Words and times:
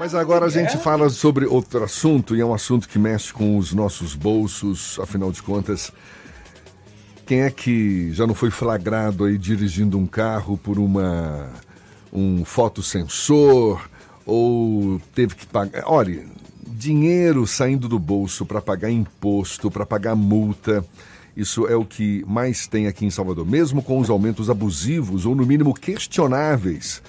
Mas 0.00 0.14
agora 0.14 0.46
a 0.46 0.48
gente 0.48 0.78
fala 0.78 1.10
sobre 1.10 1.44
outro 1.44 1.84
assunto, 1.84 2.34
e 2.34 2.40
é 2.40 2.44
um 2.44 2.54
assunto 2.54 2.88
que 2.88 2.98
mexe 2.98 3.34
com 3.34 3.58
os 3.58 3.74
nossos 3.74 4.14
bolsos, 4.14 4.98
afinal 4.98 5.30
de 5.30 5.42
contas. 5.42 5.92
Quem 7.26 7.42
é 7.42 7.50
que 7.50 8.10
já 8.10 8.26
não 8.26 8.34
foi 8.34 8.50
flagrado 8.50 9.26
aí 9.26 9.36
dirigindo 9.36 9.98
um 9.98 10.06
carro 10.06 10.56
por 10.56 10.78
uma 10.78 11.50
um 12.10 12.46
fotossensor 12.46 13.90
ou 14.24 14.98
teve 15.14 15.34
que 15.34 15.46
pagar? 15.46 15.82
Olha, 15.84 16.24
dinheiro 16.66 17.46
saindo 17.46 17.86
do 17.86 17.98
bolso 17.98 18.46
para 18.46 18.62
pagar 18.62 18.90
imposto, 18.90 19.70
para 19.70 19.84
pagar 19.84 20.16
multa. 20.16 20.82
Isso 21.36 21.66
é 21.66 21.76
o 21.76 21.84
que 21.84 22.24
mais 22.26 22.66
tem 22.66 22.86
aqui 22.86 23.04
em 23.04 23.10
Salvador, 23.10 23.44
mesmo 23.44 23.82
com 23.82 23.98
os 23.98 24.08
aumentos 24.08 24.48
abusivos 24.48 25.26
ou 25.26 25.34
no 25.34 25.44
mínimo 25.44 25.74
questionáveis 25.74 27.02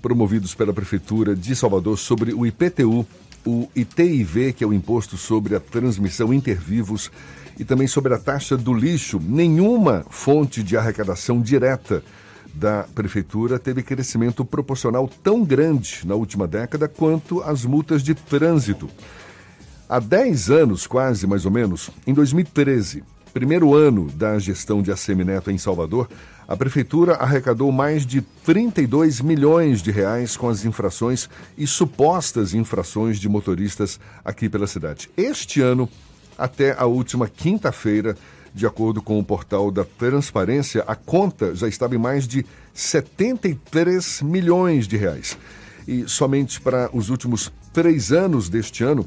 promovidos 0.00 0.54
pela 0.54 0.72
Prefeitura 0.72 1.34
de 1.34 1.54
Salvador 1.54 1.98
sobre 1.98 2.32
o 2.32 2.46
IPTU, 2.46 3.06
o 3.46 3.68
ITIV, 3.74 4.52
que 4.52 4.64
é 4.64 4.66
o 4.66 4.72
Imposto 4.72 5.16
sobre 5.16 5.54
a 5.54 5.60
Transmissão 5.60 6.32
Intervivos, 6.32 7.10
e 7.58 7.64
também 7.64 7.86
sobre 7.86 8.14
a 8.14 8.18
taxa 8.18 8.56
do 8.56 8.72
lixo. 8.72 9.20
Nenhuma 9.22 10.04
fonte 10.08 10.62
de 10.62 10.76
arrecadação 10.76 11.40
direta 11.40 12.02
da 12.54 12.84
Prefeitura 12.94 13.58
teve 13.58 13.82
crescimento 13.82 14.44
proporcional 14.44 15.08
tão 15.22 15.44
grande 15.44 16.00
na 16.04 16.14
última 16.14 16.46
década 16.46 16.88
quanto 16.88 17.42
as 17.42 17.64
multas 17.64 18.02
de 18.02 18.14
trânsito. 18.14 18.88
Há 19.88 19.98
10 20.00 20.50
anos, 20.50 20.86
quase 20.86 21.26
mais 21.26 21.44
ou 21.44 21.50
menos, 21.50 21.90
em 22.06 22.12
2013, 22.12 23.02
primeiro 23.32 23.74
ano 23.74 24.10
da 24.10 24.38
gestão 24.38 24.82
de 24.82 24.90
Assemineto 24.90 25.50
em 25.50 25.58
Salvador, 25.58 26.08
a 26.48 26.56
prefeitura 26.56 27.16
arrecadou 27.16 27.70
mais 27.70 28.06
de 28.06 28.22
32 28.22 29.20
milhões 29.20 29.82
de 29.82 29.90
reais 29.90 30.34
com 30.34 30.48
as 30.48 30.64
infrações 30.64 31.28
e 31.58 31.66
supostas 31.66 32.54
infrações 32.54 33.18
de 33.18 33.28
motoristas 33.28 34.00
aqui 34.24 34.48
pela 34.48 34.66
cidade. 34.66 35.10
Este 35.14 35.60
ano, 35.60 35.86
até 36.38 36.74
a 36.78 36.86
última 36.86 37.28
quinta-feira, 37.28 38.16
de 38.54 38.66
acordo 38.66 39.02
com 39.02 39.18
o 39.18 39.24
portal 39.24 39.70
da 39.70 39.84
Transparência, 39.84 40.82
a 40.86 40.94
conta 40.94 41.54
já 41.54 41.68
estava 41.68 41.94
em 41.94 41.98
mais 41.98 42.26
de 42.26 42.46
73 42.72 44.22
milhões 44.22 44.88
de 44.88 44.96
reais. 44.96 45.36
E 45.86 46.08
somente 46.08 46.62
para 46.62 46.88
os 46.94 47.10
últimos 47.10 47.52
três 47.74 48.10
anos 48.10 48.48
deste 48.48 48.82
ano, 48.82 49.04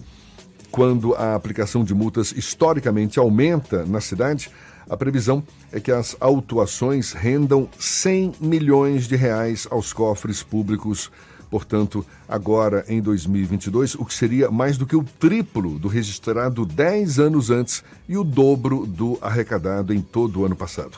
quando 0.70 1.16
a 1.16 1.34
aplicação 1.34 1.84
de 1.84 1.94
multas 1.96 2.32
historicamente 2.32 3.18
aumenta 3.18 3.84
na 3.84 4.00
cidade, 4.00 4.52
a 4.90 4.98
previsão 4.98 5.44
é 5.72 5.80
que 5.80 5.92
as 5.92 6.16
autuações 6.20 7.14
rendam 7.14 7.68
100 7.80 8.34
milhões 8.40 9.08
de 9.08 9.16
reais 9.16 9.68
aos 9.70 9.94
cofres 9.94 10.44
públicos. 10.44 11.12
Portanto, 11.50 12.06
agora 12.30 12.86
em 12.88 13.02
2022, 13.02 13.96
o 13.96 14.06
que 14.06 14.14
seria 14.14 14.50
mais 14.50 14.78
do 14.78 14.86
que 14.86 14.96
o 14.96 15.04
triplo 15.04 15.78
do 15.78 15.90
registrado 15.90 16.66
10 16.66 17.20
anos 17.20 17.50
antes 17.50 17.84
e 18.08 18.18
o 18.18 18.24
dobro 18.24 18.86
do 18.86 19.18
arrecadado 19.22 19.94
em 19.94 20.02
todo 20.02 20.40
o 20.40 20.46
ano 20.46 20.56
passado. 20.56 20.98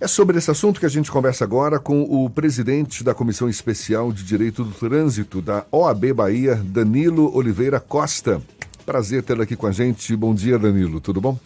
É 0.00 0.06
sobre 0.06 0.38
esse 0.38 0.50
assunto 0.50 0.78
que 0.78 0.86
a 0.86 0.90
gente 0.90 1.10
conversa 1.10 1.44
agora 1.44 1.78
com 1.78 2.02
o 2.02 2.28
presidente 2.28 3.02
da 3.02 3.14
Comissão 3.14 3.48
Especial 3.48 4.12
de 4.12 4.22
Direito 4.22 4.62
do 4.62 4.70
Trânsito 4.70 5.40
da 5.40 5.64
OAB 5.72 6.12
Bahia, 6.12 6.56
Danilo 6.56 7.34
Oliveira 7.34 7.80
Costa. 7.80 8.42
Prazer 8.84 9.22
tê-lo 9.22 9.42
aqui 9.42 9.56
com 9.56 9.66
a 9.66 9.72
gente. 9.72 10.14
Bom 10.14 10.34
dia, 10.34 10.58
Danilo. 10.58 11.00
Tudo 11.00 11.20
bom? 11.20 11.38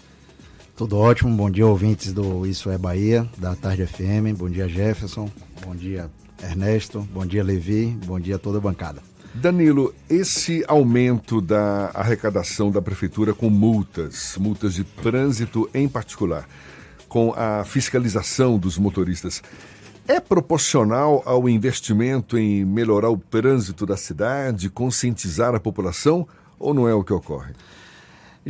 Tudo 0.78 0.96
ótimo. 0.96 1.36
Bom 1.36 1.50
dia, 1.50 1.66
ouvintes 1.66 2.12
do 2.12 2.46
Isso 2.46 2.70
é 2.70 2.78
Bahia, 2.78 3.28
da 3.36 3.56
Tarde 3.56 3.84
FM. 3.84 4.38
Bom 4.38 4.48
dia, 4.48 4.68
Jefferson. 4.68 5.28
Bom 5.66 5.74
dia, 5.74 6.08
Ernesto. 6.40 7.00
Bom 7.12 7.26
dia, 7.26 7.42
Levi. 7.42 7.98
Bom 8.06 8.20
dia 8.20 8.38
toda 8.38 8.58
a 8.58 8.60
bancada. 8.60 9.02
Danilo, 9.34 9.92
esse 10.08 10.64
aumento 10.68 11.40
da 11.40 11.90
arrecadação 11.92 12.70
da 12.70 12.80
prefeitura 12.80 13.34
com 13.34 13.50
multas, 13.50 14.36
multas 14.38 14.74
de 14.74 14.84
trânsito 14.84 15.68
em 15.74 15.88
particular, 15.88 16.48
com 17.08 17.34
a 17.36 17.64
fiscalização 17.64 18.56
dos 18.56 18.78
motoristas, 18.78 19.42
é 20.06 20.20
proporcional 20.20 21.24
ao 21.26 21.48
investimento 21.48 22.38
em 22.38 22.64
melhorar 22.64 23.10
o 23.10 23.19
trânsito 23.19 23.84
da 23.84 23.97
cidade, 23.97 24.70
conscientizar 24.70 25.56
a 25.56 25.60
população 25.60 26.24
ou 26.56 26.72
não 26.72 26.88
é 26.88 26.94
o 26.94 27.03
que 27.03 27.12
ocorre? 27.12 27.53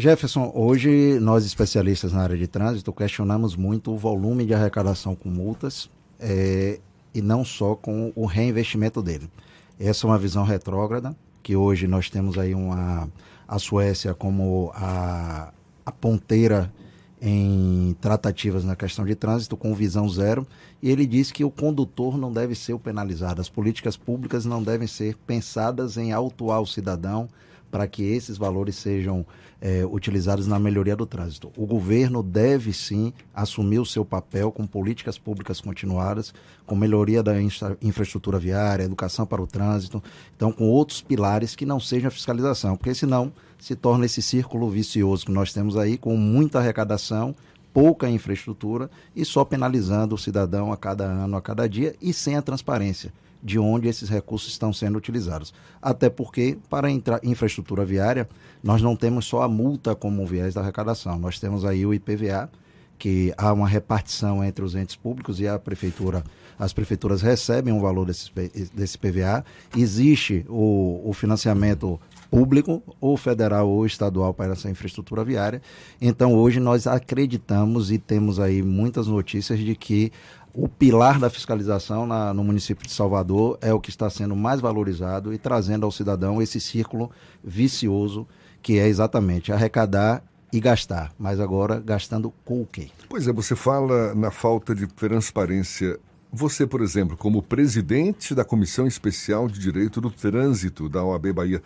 Jefferson, 0.01 0.53
hoje 0.55 1.19
nós 1.19 1.45
especialistas 1.45 2.13
na 2.13 2.23
área 2.23 2.39
de 2.39 2.47
trânsito 2.47 2.93
questionamos 2.93 3.57
muito 3.57 3.91
o 3.91 3.97
volume 3.97 4.47
de 4.47 4.55
arrecadação 4.55 5.13
com 5.17 5.29
multas 5.29 5.91
é, 6.21 6.79
e 7.13 7.21
não 7.21 7.45
só 7.45 7.75
com 7.75 8.13
o 8.15 8.25
reinvestimento 8.25 9.03
dele. 9.03 9.29
Essa 9.77 10.07
é 10.07 10.11
uma 10.11 10.17
visão 10.17 10.45
retrógrada, 10.45 11.17
que 11.43 11.57
hoje 11.57 11.89
nós 11.89 12.09
temos 12.09 12.39
aí 12.39 12.55
uma, 12.55 13.11
a 13.49 13.59
Suécia 13.59 14.15
como 14.15 14.71
a, 14.73 15.53
a 15.85 15.91
ponteira 15.91 16.73
em 17.21 17.97
tratativas 18.01 18.65
na 18.65 18.77
questão 18.77 19.05
de 19.05 19.17
trânsito 19.17 19.57
com 19.57 19.75
visão 19.75 20.09
zero, 20.09 20.47
e 20.81 20.93
ele 20.93 21.07
diz 21.07 21.33
que 21.33 21.43
o 21.43 21.51
condutor 21.51 22.17
não 22.17 22.33
deve 22.33 22.55
ser 22.55 22.73
o 22.73 22.79
penalizado, 22.79 23.41
as 23.41 23.49
políticas 23.49 23.97
públicas 23.97 24.45
não 24.45 24.63
devem 24.63 24.87
ser 24.87 25.17
pensadas 25.27 25.97
em 25.97 26.13
autuar 26.13 26.63
o 26.63 26.67
cidadão, 26.69 27.29
para 27.71 27.87
que 27.87 28.03
esses 28.03 28.37
valores 28.37 28.77
sejam 28.77 29.25
é, 29.61 29.85
utilizados 29.85 30.47
na 30.47 30.59
melhoria 30.59 30.95
do 30.95 31.07
trânsito. 31.07 31.51
O 31.57 31.67
governo 31.67 32.23
deve 32.23 32.73
sim 32.73 33.13
assumir 33.35 33.79
o 33.79 33.87
seu 33.87 34.05
papel 34.05 34.53
com 34.53 34.67
políticas 34.67 35.19
públicas 35.19 35.61
continuadas, 35.61 36.33
com 36.65 36.77
melhoria 36.77 37.23
da 37.23 37.41
infra 37.41 37.77
infraestrutura 37.83 38.39
viária, 38.39 38.85
educação 38.85 39.27
para 39.27 39.43
o 39.43 39.47
trânsito, 39.47 40.03
então 40.37 40.53
com 40.53 40.69
outros 40.69 41.01
pilares 41.01 41.57
que 41.57 41.67
não 41.67 41.81
sejam 41.81 42.09
a 42.09 42.13
fiscalização, 42.13 42.77
porque 42.77 42.95
senão 42.95 43.33
se 43.59 43.75
torna 43.75 44.07
esse 44.07 44.23
círculo 44.23 44.71
vicioso 44.71 45.27
que 45.27 45.33
nós 45.33 45.53
temos 45.53 45.77
aí, 45.77 45.99
com 45.99 46.17
muita 46.17 46.61
arrecadação, 46.61 47.35
pouca 47.73 48.09
infraestrutura 48.09 48.89
e 49.15 49.25
só 49.25 49.45
penalizando 49.45 50.15
o 50.15 50.19
cidadão 50.19 50.73
a 50.73 50.77
cada 50.77 51.05
ano, 51.05 51.37
a 51.37 51.43
cada 51.43 51.69
dia 51.69 51.95
e 52.01 52.13
sem 52.13 52.37
a 52.37 52.43
transparência 52.43 53.13
de 53.43 53.59
onde 53.59 53.89
esses 53.89 54.09
recursos 54.09 54.51
estão 54.51 54.73
sendo 54.73 54.97
utilizados. 54.97 55.53
Até 55.81 56.11
porque, 56.11 56.59
para 56.69 56.89
a 56.89 56.91
infraestrutura 57.23 57.85
viária, 57.85 58.29
nós 58.63 58.83
não 58.83 58.97
temos 58.97 59.27
só 59.27 59.43
a 59.43 59.49
multa 59.49 59.95
como 59.95 60.27
viés 60.27 60.55
da 60.55 60.61
arrecadação, 60.61 61.19
nós 61.19 61.39
temos 61.39 61.65
aí 61.65 61.87
o 61.87 61.95
IPVA, 61.95 62.51
que 62.99 63.33
há 63.39 63.53
uma 63.53 63.69
repartição 63.69 64.45
entre 64.45 64.65
os 64.65 64.75
entes 64.75 64.97
públicos 64.97 65.39
e 65.41 65.47
a 65.47 65.59
prefeitura. 65.59 66.25
As 66.59 66.73
prefeituras 66.73 67.23
recebem 67.23 67.73
um 67.73 67.81
valor 67.81 68.05
desse, 68.05 68.31
desse 68.75 68.99
PVA. 68.99 69.45
Existe 69.77 70.45
o, 70.49 71.01
o 71.05 71.13
financiamento 71.13 72.01
público, 72.31 72.83
ou 73.01 73.17
federal 73.17 73.69
ou 73.69 73.87
estadual, 73.87 74.35
para 74.35 74.53
essa 74.53 74.71
infraestrutura 74.71 75.25
viária. 75.25 75.63
Então, 76.01 76.35
hoje 76.35 76.61
nós 76.61 76.87
acreditamos 76.87 77.91
e 77.91 77.99
temos 77.99 78.39
aí 78.39 78.63
muitas 78.63 79.07
notícias 79.07 79.59
de 79.59 79.75
que 79.75 80.13
o 80.53 80.69
pilar 80.69 81.19
da 81.19 81.31
fiscalização 81.31 82.07
na, 82.07 82.35
no 82.35 82.43
município 82.43 82.87
de 82.87 82.93
Salvador 82.93 83.59
é 83.61 83.73
o 83.73 83.81
que 83.81 83.91
está 83.91 84.11
sendo 84.11 84.35
mais 84.35 84.61
valorizado 84.61 85.33
e 85.33 85.39
trazendo 85.39 85.85
ao 85.85 85.93
cidadão 85.93 86.43
esse 86.43 86.61
círculo 86.61 87.11
vicioso 87.45 88.27
que 88.63 88.79
é 88.79 88.89
exatamente 88.89 89.53
arrecadar 89.53 90.23
e 90.53 90.61
gastar, 90.61 91.13
mas 91.19 91.41
agora 91.41 91.79
gastando 91.79 92.33
com 92.45 92.63
o 92.63 92.67
quê? 92.67 92.89
Pois 93.09 93.29
é, 93.29 93.33
você 93.33 93.55
fala 93.55 94.15
na 94.15 94.31
falta 94.31 94.75
de 94.75 94.87
transparência. 94.87 95.99
Você, 96.33 96.67
por 96.67 96.83
exemplo, 96.83 97.17
como 97.17 97.43
presidente 97.43 98.35
da 98.35 98.45
Comissão 98.45 98.87
Especial 98.87 99.47
de 99.49 99.59
Direito 99.59 100.01
do 100.01 100.11
Trânsito 100.11 100.89
da 100.89 101.05
OAB 101.05 101.33
Bahia, 101.33 101.63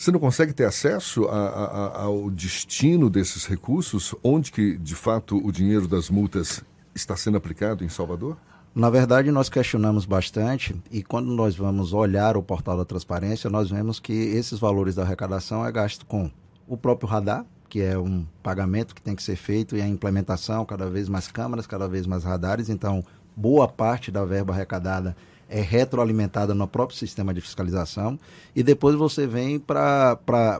você 0.00 0.10
não 0.10 0.18
consegue 0.18 0.54
ter 0.54 0.64
acesso 0.64 1.26
a, 1.26 1.48
a, 1.48 2.02
ao 2.04 2.30
destino 2.30 3.10
desses 3.10 3.44
recursos? 3.44 4.14
Onde 4.24 4.50
que, 4.50 4.78
de 4.78 4.94
fato, 4.94 5.36
o 5.36 5.52
dinheiro 5.52 5.86
das 5.86 6.08
multas 6.08 6.64
está 6.94 7.14
sendo 7.14 7.36
aplicado 7.36 7.84
em 7.84 7.88
Salvador? 7.90 8.38
Na 8.74 8.88
verdade, 8.88 9.30
nós 9.30 9.50
questionamos 9.50 10.06
bastante 10.06 10.74
e 10.90 11.02
quando 11.02 11.30
nós 11.30 11.54
vamos 11.54 11.92
olhar 11.92 12.34
o 12.34 12.42
portal 12.42 12.78
da 12.78 12.84
transparência, 12.86 13.50
nós 13.50 13.68
vemos 13.68 14.00
que 14.00 14.12
esses 14.12 14.58
valores 14.58 14.94
da 14.94 15.02
arrecadação 15.02 15.66
é 15.66 15.70
gasto 15.70 16.06
com 16.06 16.30
o 16.66 16.78
próprio 16.78 17.06
radar, 17.06 17.44
que 17.68 17.82
é 17.82 17.98
um 17.98 18.24
pagamento 18.42 18.94
que 18.94 19.02
tem 19.02 19.14
que 19.14 19.22
ser 19.22 19.36
feito 19.36 19.76
e 19.76 19.82
a 19.82 19.86
implementação, 19.86 20.64
cada 20.64 20.88
vez 20.88 21.10
mais 21.10 21.28
câmaras, 21.28 21.66
cada 21.66 21.86
vez 21.86 22.06
mais 22.06 22.24
radares. 22.24 22.70
Então, 22.70 23.04
boa 23.36 23.68
parte 23.68 24.10
da 24.10 24.24
verba 24.24 24.54
arrecadada 24.54 25.14
é 25.50 25.60
retroalimentada 25.60 26.54
no 26.54 26.66
próprio 26.66 26.96
sistema 26.96 27.34
de 27.34 27.42
fiscalização. 27.42 28.18
E 28.56 28.62
depois 28.62 28.94
você 28.94 29.26
vem 29.26 29.58
para 29.58 30.18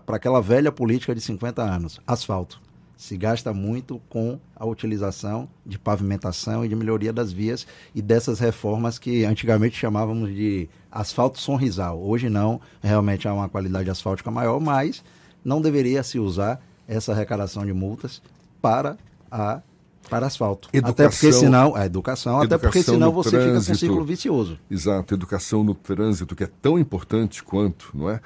aquela 0.08 0.42
velha 0.42 0.70
política 0.70 1.14
de 1.14 1.20
50 1.20 1.62
anos, 1.62 2.00
asfalto 2.06 2.60
se 3.00 3.16
gasta 3.16 3.54
muito 3.54 3.98
com 4.10 4.38
a 4.54 4.66
utilização 4.66 5.48
de 5.64 5.78
pavimentação 5.78 6.62
e 6.62 6.68
de 6.68 6.76
melhoria 6.76 7.10
das 7.14 7.32
vias 7.32 7.66
e 7.94 8.02
dessas 8.02 8.38
reformas 8.38 8.98
que 8.98 9.24
antigamente 9.24 9.74
chamávamos 9.74 10.28
de 10.28 10.68
asfalto 10.92 11.40
sonrisal. 11.40 11.98
Hoje 11.98 12.28
não, 12.28 12.60
realmente 12.82 13.26
há 13.26 13.32
uma 13.32 13.48
qualidade 13.48 13.88
asfáltica 13.88 14.30
maior, 14.30 14.60
mas 14.60 15.02
não 15.42 15.62
deveria 15.62 16.02
se 16.02 16.18
usar 16.18 16.60
essa 16.86 17.12
arrecadação 17.12 17.64
de 17.64 17.72
multas 17.72 18.20
para 18.60 18.98
a 19.30 19.62
para 20.08 20.26
asfalto. 20.26 20.68
Educação, 20.72 20.90
até 20.90 21.08
porque 21.08 21.32
senão, 21.32 21.76
a 21.76 21.86
educação, 21.86 22.42
educação 22.42 22.42
até 22.42 22.58
porque 22.58 22.82
senão 22.82 23.12
você 23.12 23.30
trânsito, 23.30 23.54
fica 23.54 23.66
com 23.66 23.72
um 23.72 23.78
ciclo 23.78 24.04
vicioso. 24.04 24.58
Exato, 24.70 25.14
educação 25.14 25.62
no 25.62 25.74
trânsito, 25.74 26.34
que 26.34 26.44
é 26.44 26.50
tão 26.60 26.78
importante 26.78 27.42
quanto, 27.42 27.90
não 27.94 28.10
é? 28.10 28.20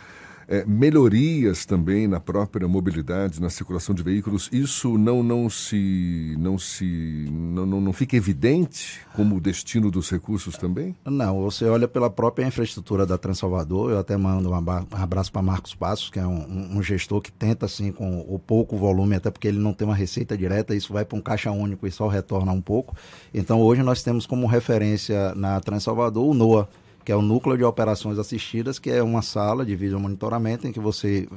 É, 0.48 0.64
melhorias 0.64 1.64
também 1.64 2.06
na 2.06 2.20
própria 2.20 2.66
mobilidade, 2.68 3.40
na 3.40 3.50
circulação 3.50 3.94
de 3.94 4.02
veículos, 4.02 4.48
isso 4.52 4.96
não, 4.98 5.22
não 5.22 5.48
se 5.48 6.34
não 6.38 6.58
se 6.58 7.26
não, 7.30 7.66
não, 7.66 7.80
não 7.80 7.92
fica 7.92 8.16
evidente 8.16 9.00
como 9.14 9.40
destino 9.40 9.90
dos 9.90 10.10
recursos 10.10 10.56
também? 10.56 10.94
Não, 11.04 11.40
você 11.40 11.64
olha 11.64 11.88
pela 11.88 12.10
própria 12.10 12.46
infraestrutura 12.46 13.06
da 13.06 13.16
Transalvador, 13.16 13.90
eu 13.90 13.98
até 13.98 14.16
mando 14.16 14.50
um 14.50 14.54
abraço 14.54 15.32
para 15.32 15.42
Marcos 15.42 15.74
Passos, 15.74 16.10
que 16.10 16.18
é 16.18 16.26
um, 16.26 16.76
um, 16.76 16.82
gestor 16.82 17.20
que 17.20 17.32
tenta 17.32 17.66
assim 17.66 17.92
com 17.92 18.20
o 18.28 18.38
pouco 18.38 18.76
volume, 18.76 19.16
até 19.16 19.30
porque 19.30 19.48
ele 19.48 19.58
não 19.58 19.72
tem 19.72 19.86
uma 19.86 19.94
receita 19.94 20.36
direta, 20.36 20.74
isso 20.74 20.92
vai 20.92 21.04
para 21.04 21.18
um 21.18 21.20
caixa 21.20 21.50
único 21.50 21.86
e 21.86 21.90
só 21.90 22.08
retorna 22.08 22.52
um 22.52 22.60
pouco. 22.60 22.96
Então 23.32 23.60
hoje 23.60 23.82
nós 23.82 24.02
temos 24.02 24.26
como 24.26 24.46
referência 24.46 25.34
na 25.34 25.60
Transalvador 25.60 26.28
o 26.28 26.34
NOA, 26.34 26.68
que 27.04 27.12
é 27.12 27.16
o 27.16 27.22
Núcleo 27.22 27.56
de 27.56 27.64
Operações 27.64 28.18
Assistidas, 28.18 28.78
que 28.78 28.90
é 28.90 29.02
uma 29.02 29.22
sala 29.22 29.64
de 29.64 29.76
vídeo 29.76 30.00
monitoramento 30.00 30.66
em 30.66 30.72
que 30.72 30.80
você 30.80 31.28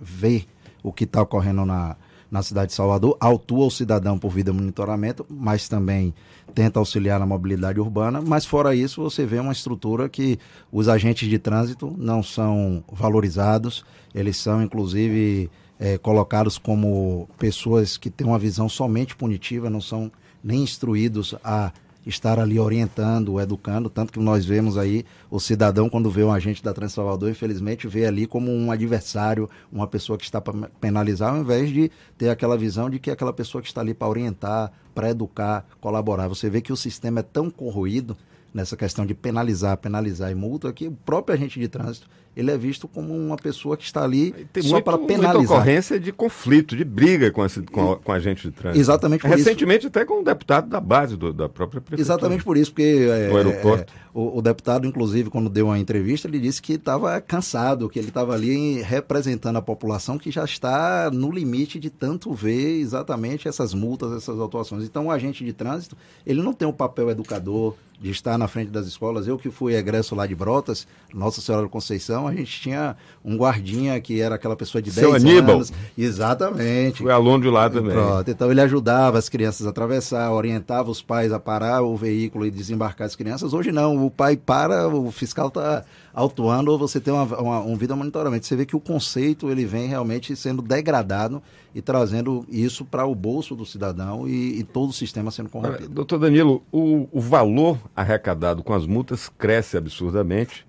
vê 0.00 0.44
o 0.82 0.92
que 0.92 1.04
está 1.04 1.22
ocorrendo 1.22 1.64
na, 1.64 1.96
na 2.30 2.42
cidade 2.42 2.68
de 2.68 2.74
Salvador, 2.74 3.16
autua 3.20 3.66
o 3.66 3.70
cidadão 3.70 4.18
por 4.18 4.30
vídeo 4.30 4.52
monitoramento, 4.52 5.24
mas 5.30 5.68
também 5.68 6.12
tenta 6.54 6.80
auxiliar 6.80 7.20
na 7.20 7.26
mobilidade 7.26 7.78
urbana, 7.78 8.20
mas 8.20 8.44
fora 8.44 8.74
isso 8.74 9.02
você 9.02 9.24
vê 9.24 9.38
uma 9.38 9.52
estrutura 9.52 10.08
que 10.08 10.38
os 10.72 10.88
agentes 10.88 11.28
de 11.28 11.38
trânsito 11.38 11.94
não 11.96 12.22
são 12.22 12.82
valorizados, 12.90 13.84
eles 14.14 14.36
são 14.36 14.62
inclusive 14.62 15.50
é, 15.78 15.98
colocados 15.98 16.58
como 16.58 17.28
pessoas 17.38 17.96
que 17.96 18.10
têm 18.10 18.26
uma 18.26 18.38
visão 18.38 18.68
somente 18.68 19.14
punitiva, 19.14 19.70
não 19.70 19.80
são 19.80 20.10
nem 20.42 20.62
instruídos 20.62 21.34
a 21.44 21.70
estar 22.04 22.38
ali 22.38 22.58
orientando, 22.58 23.40
educando, 23.40 23.88
tanto 23.88 24.12
que 24.12 24.18
nós 24.18 24.44
vemos 24.44 24.76
aí 24.76 25.04
o 25.30 25.38
cidadão 25.38 25.88
quando 25.88 26.10
vê 26.10 26.24
um 26.24 26.32
agente 26.32 26.62
da 26.62 26.72
Trans 26.72 26.92
Salvador, 26.92 27.30
infelizmente 27.30 27.86
vê 27.86 28.06
ali 28.06 28.26
como 28.26 28.50
um 28.50 28.70
adversário, 28.70 29.48
uma 29.70 29.86
pessoa 29.86 30.18
que 30.18 30.24
está 30.24 30.40
para 30.40 30.68
penalizar, 30.80 31.32
ao 31.32 31.40
invés 31.40 31.70
de 31.70 31.90
ter 32.18 32.28
aquela 32.28 32.56
visão 32.56 32.90
de 32.90 32.98
que 32.98 33.10
é 33.10 33.12
aquela 33.12 33.32
pessoa 33.32 33.62
que 33.62 33.68
está 33.68 33.80
ali 33.80 33.94
para 33.94 34.08
orientar, 34.08 34.72
para 34.94 35.10
educar, 35.10 35.66
colaborar. 35.80 36.28
Você 36.28 36.50
vê 36.50 36.60
que 36.60 36.72
o 36.72 36.76
sistema 36.76 37.20
é 37.20 37.22
tão 37.22 37.50
corroído 37.50 38.16
nessa 38.52 38.76
questão 38.76 39.06
de 39.06 39.14
penalizar, 39.14 39.76
penalizar 39.78 40.30
e 40.30 40.34
multa, 40.34 40.72
que 40.72 40.88
o 40.88 40.92
próprio 40.92 41.34
agente 41.34 41.58
de 41.58 41.68
trânsito 41.68 42.08
ele 42.36 42.50
é 42.50 42.56
visto 42.56 42.88
como 42.88 43.14
uma 43.14 43.36
pessoa 43.36 43.76
que 43.76 43.84
está 43.84 44.02
ali 44.02 44.32
Tem 44.52 44.62
só 44.62 44.80
para 44.80 44.96
penalizar. 44.96 45.36
Muita 45.36 45.52
ocorrência 45.54 46.00
de 46.00 46.12
conflito, 46.12 46.74
de 46.74 46.84
briga 46.84 47.30
com, 47.30 47.44
esse, 47.44 47.60
com, 47.62 47.92
a, 47.92 47.96
com 47.96 48.12
a 48.12 48.18
gente 48.18 48.48
de 48.48 48.50
trânsito. 48.50 48.80
Exatamente 48.80 49.20
por 49.20 49.30
Recentemente 49.30 49.80
isso. 49.80 49.88
até 49.88 50.04
com 50.04 50.20
um 50.20 50.24
deputado 50.24 50.68
da 50.68 50.80
base 50.80 51.16
do, 51.16 51.32
da 51.32 51.48
própria 51.48 51.80
prefeitura. 51.80 52.00
Exatamente 52.00 52.42
por 52.42 52.56
isso, 52.56 52.70
porque 52.70 53.06
é, 53.08 53.34
aeroporto. 53.34 53.92
É, 53.92 54.02
o, 54.14 54.38
o, 54.38 54.42
deputado, 54.42 54.86
inclusive, 54.86 55.30
quando 55.30 55.50
deu 55.50 55.66
uma 55.66 55.78
entrevista, 55.78 56.26
ele 56.26 56.38
disse 56.38 56.60
que 56.60 56.74
estava 56.74 57.20
cansado, 57.20 57.88
que 57.88 57.98
ele 57.98 58.08
estava 58.08 58.34
ali 58.34 58.80
representando 58.82 59.56
a 59.56 59.62
população 59.62 60.18
que 60.18 60.30
já 60.30 60.44
está 60.44 61.10
no 61.10 61.30
limite 61.30 61.78
de 61.78 61.90
tanto 61.90 62.32
ver 62.32 62.80
exatamente 62.80 63.46
essas 63.48 63.74
multas, 63.74 64.12
essas 64.12 64.38
autuações. 64.38 64.84
Então, 64.84 65.06
o 65.06 65.10
agente 65.10 65.44
de 65.44 65.52
trânsito, 65.52 65.96
ele 66.26 66.42
não 66.42 66.52
tem 66.52 66.66
o 66.66 66.72
papel 66.72 67.10
educador, 67.10 67.74
de 68.02 68.10
estar 68.10 68.36
na 68.36 68.48
frente 68.48 68.70
das 68.70 68.86
escolas. 68.86 69.28
Eu 69.28 69.38
que 69.38 69.48
fui 69.48 69.76
egresso 69.76 70.14
lá 70.16 70.26
de 70.26 70.34
Brotas, 70.34 70.88
Nossa 71.14 71.40
Senhora 71.40 71.64
da 71.64 71.70
Conceição, 71.70 72.21
a 72.26 72.34
gente 72.34 72.60
tinha 72.60 72.96
um 73.24 73.36
guardinha 73.36 74.00
que 74.00 74.20
era 74.20 74.34
aquela 74.34 74.56
pessoa 74.56 74.80
de 74.80 74.90
Seu 74.90 75.12
10 75.12 75.24
Aníbal. 75.24 75.56
anos. 75.56 75.72
Exatamente. 75.96 77.02
Fui 77.02 77.10
aluno 77.10 77.42
de 77.42 77.48
lá 77.48 77.70
também. 77.70 77.92
Pronto. 77.92 78.30
Então 78.30 78.50
ele 78.50 78.60
ajudava 78.60 79.18
as 79.18 79.28
crianças 79.28 79.66
a 79.66 79.70
atravessar, 79.70 80.30
orientava 80.32 80.90
os 80.90 81.02
pais 81.02 81.32
a 81.32 81.38
parar 81.38 81.82
o 81.82 81.96
veículo 81.96 82.46
e 82.46 82.50
desembarcar 82.50 83.06
as 83.06 83.16
crianças. 83.16 83.52
Hoje 83.52 83.72
não, 83.72 84.04
o 84.04 84.10
pai 84.10 84.36
para, 84.36 84.88
o 84.88 85.10
fiscal 85.10 85.48
está 85.48 85.84
autuando 86.12 86.70
ou 86.70 86.78
você 86.78 87.00
tem 87.00 87.12
uma, 87.12 87.24
uma, 87.38 87.60
um 87.60 87.76
vida 87.76 87.96
monitoramento. 87.96 88.46
Você 88.46 88.56
vê 88.56 88.66
que 88.66 88.76
o 88.76 88.80
conceito 88.80 89.50
ele 89.50 89.64
vem 89.64 89.86
realmente 89.86 90.34
sendo 90.36 90.60
degradado 90.60 91.42
e 91.74 91.80
trazendo 91.80 92.44
isso 92.50 92.84
para 92.84 93.06
o 93.06 93.14
bolso 93.14 93.54
do 93.54 93.64
cidadão 93.64 94.28
e, 94.28 94.60
e, 94.60 94.64
todo 94.64 94.90
o 94.90 94.92
sistema 94.92 95.30
sendo 95.30 95.48
corrompido. 95.48 95.88
Doutor 95.88 96.18
Danilo, 96.18 96.62
o, 96.70 97.08
o 97.10 97.20
valor 97.20 97.78
arrecadado 97.96 98.62
com 98.62 98.74
as 98.74 98.86
multas 98.86 99.28
cresce 99.28 99.76
absurdamente 99.76 100.66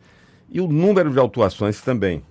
e 0.54 0.62
o 0.62 0.68
número 0.68 1.12
de 1.12 1.18
autuações 1.18 1.82
também. 1.82 2.22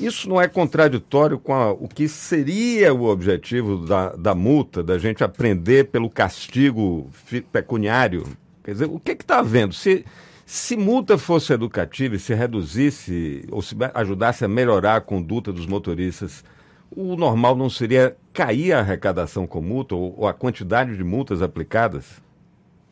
Isso 0.00 0.26
não 0.28 0.40
é 0.40 0.48
contraditório 0.48 1.38
com 1.38 1.52
a, 1.52 1.70
o 1.70 1.86
que 1.86 2.08
seria 2.08 2.92
o 2.94 3.04
objetivo 3.04 3.86
da, 3.86 4.08
da 4.16 4.34
multa, 4.34 4.82
da 4.82 4.98
gente 4.98 5.22
aprender 5.22 5.88
pelo 5.88 6.08
castigo 6.08 7.10
pecuniário? 7.52 8.24
Quer 8.64 8.72
dizer, 8.72 8.86
o 8.86 8.98
que 8.98 9.12
está 9.12 9.40
havendo? 9.40 9.74
Se, 9.74 10.04
se 10.46 10.76
multa 10.76 11.18
fosse 11.18 11.52
educativa 11.52 12.16
e 12.16 12.18
se 12.18 12.32
reduzisse 12.32 13.44
ou 13.50 13.60
se 13.60 13.76
ajudasse 13.94 14.44
a 14.44 14.48
melhorar 14.48 14.96
a 14.96 15.00
conduta 15.00 15.52
dos 15.52 15.66
motoristas, 15.66 16.42
o 16.90 17.14
normal 17.16 17.54
não 17.54 17.68
seria 17.68 18.16
cair 18.32 18.72
a 18.72 18.80
arrecadação 18.80 19.46
com 19.46 19.60
multa 19.60 19.94
ou, 19.94 20.14
ou 20.16 20.26
a 20.26 20.32
quantidade 20.32 20.96
de 20.96 21.04
multas 21.04 21.42
aplicadas? 21.42 22.22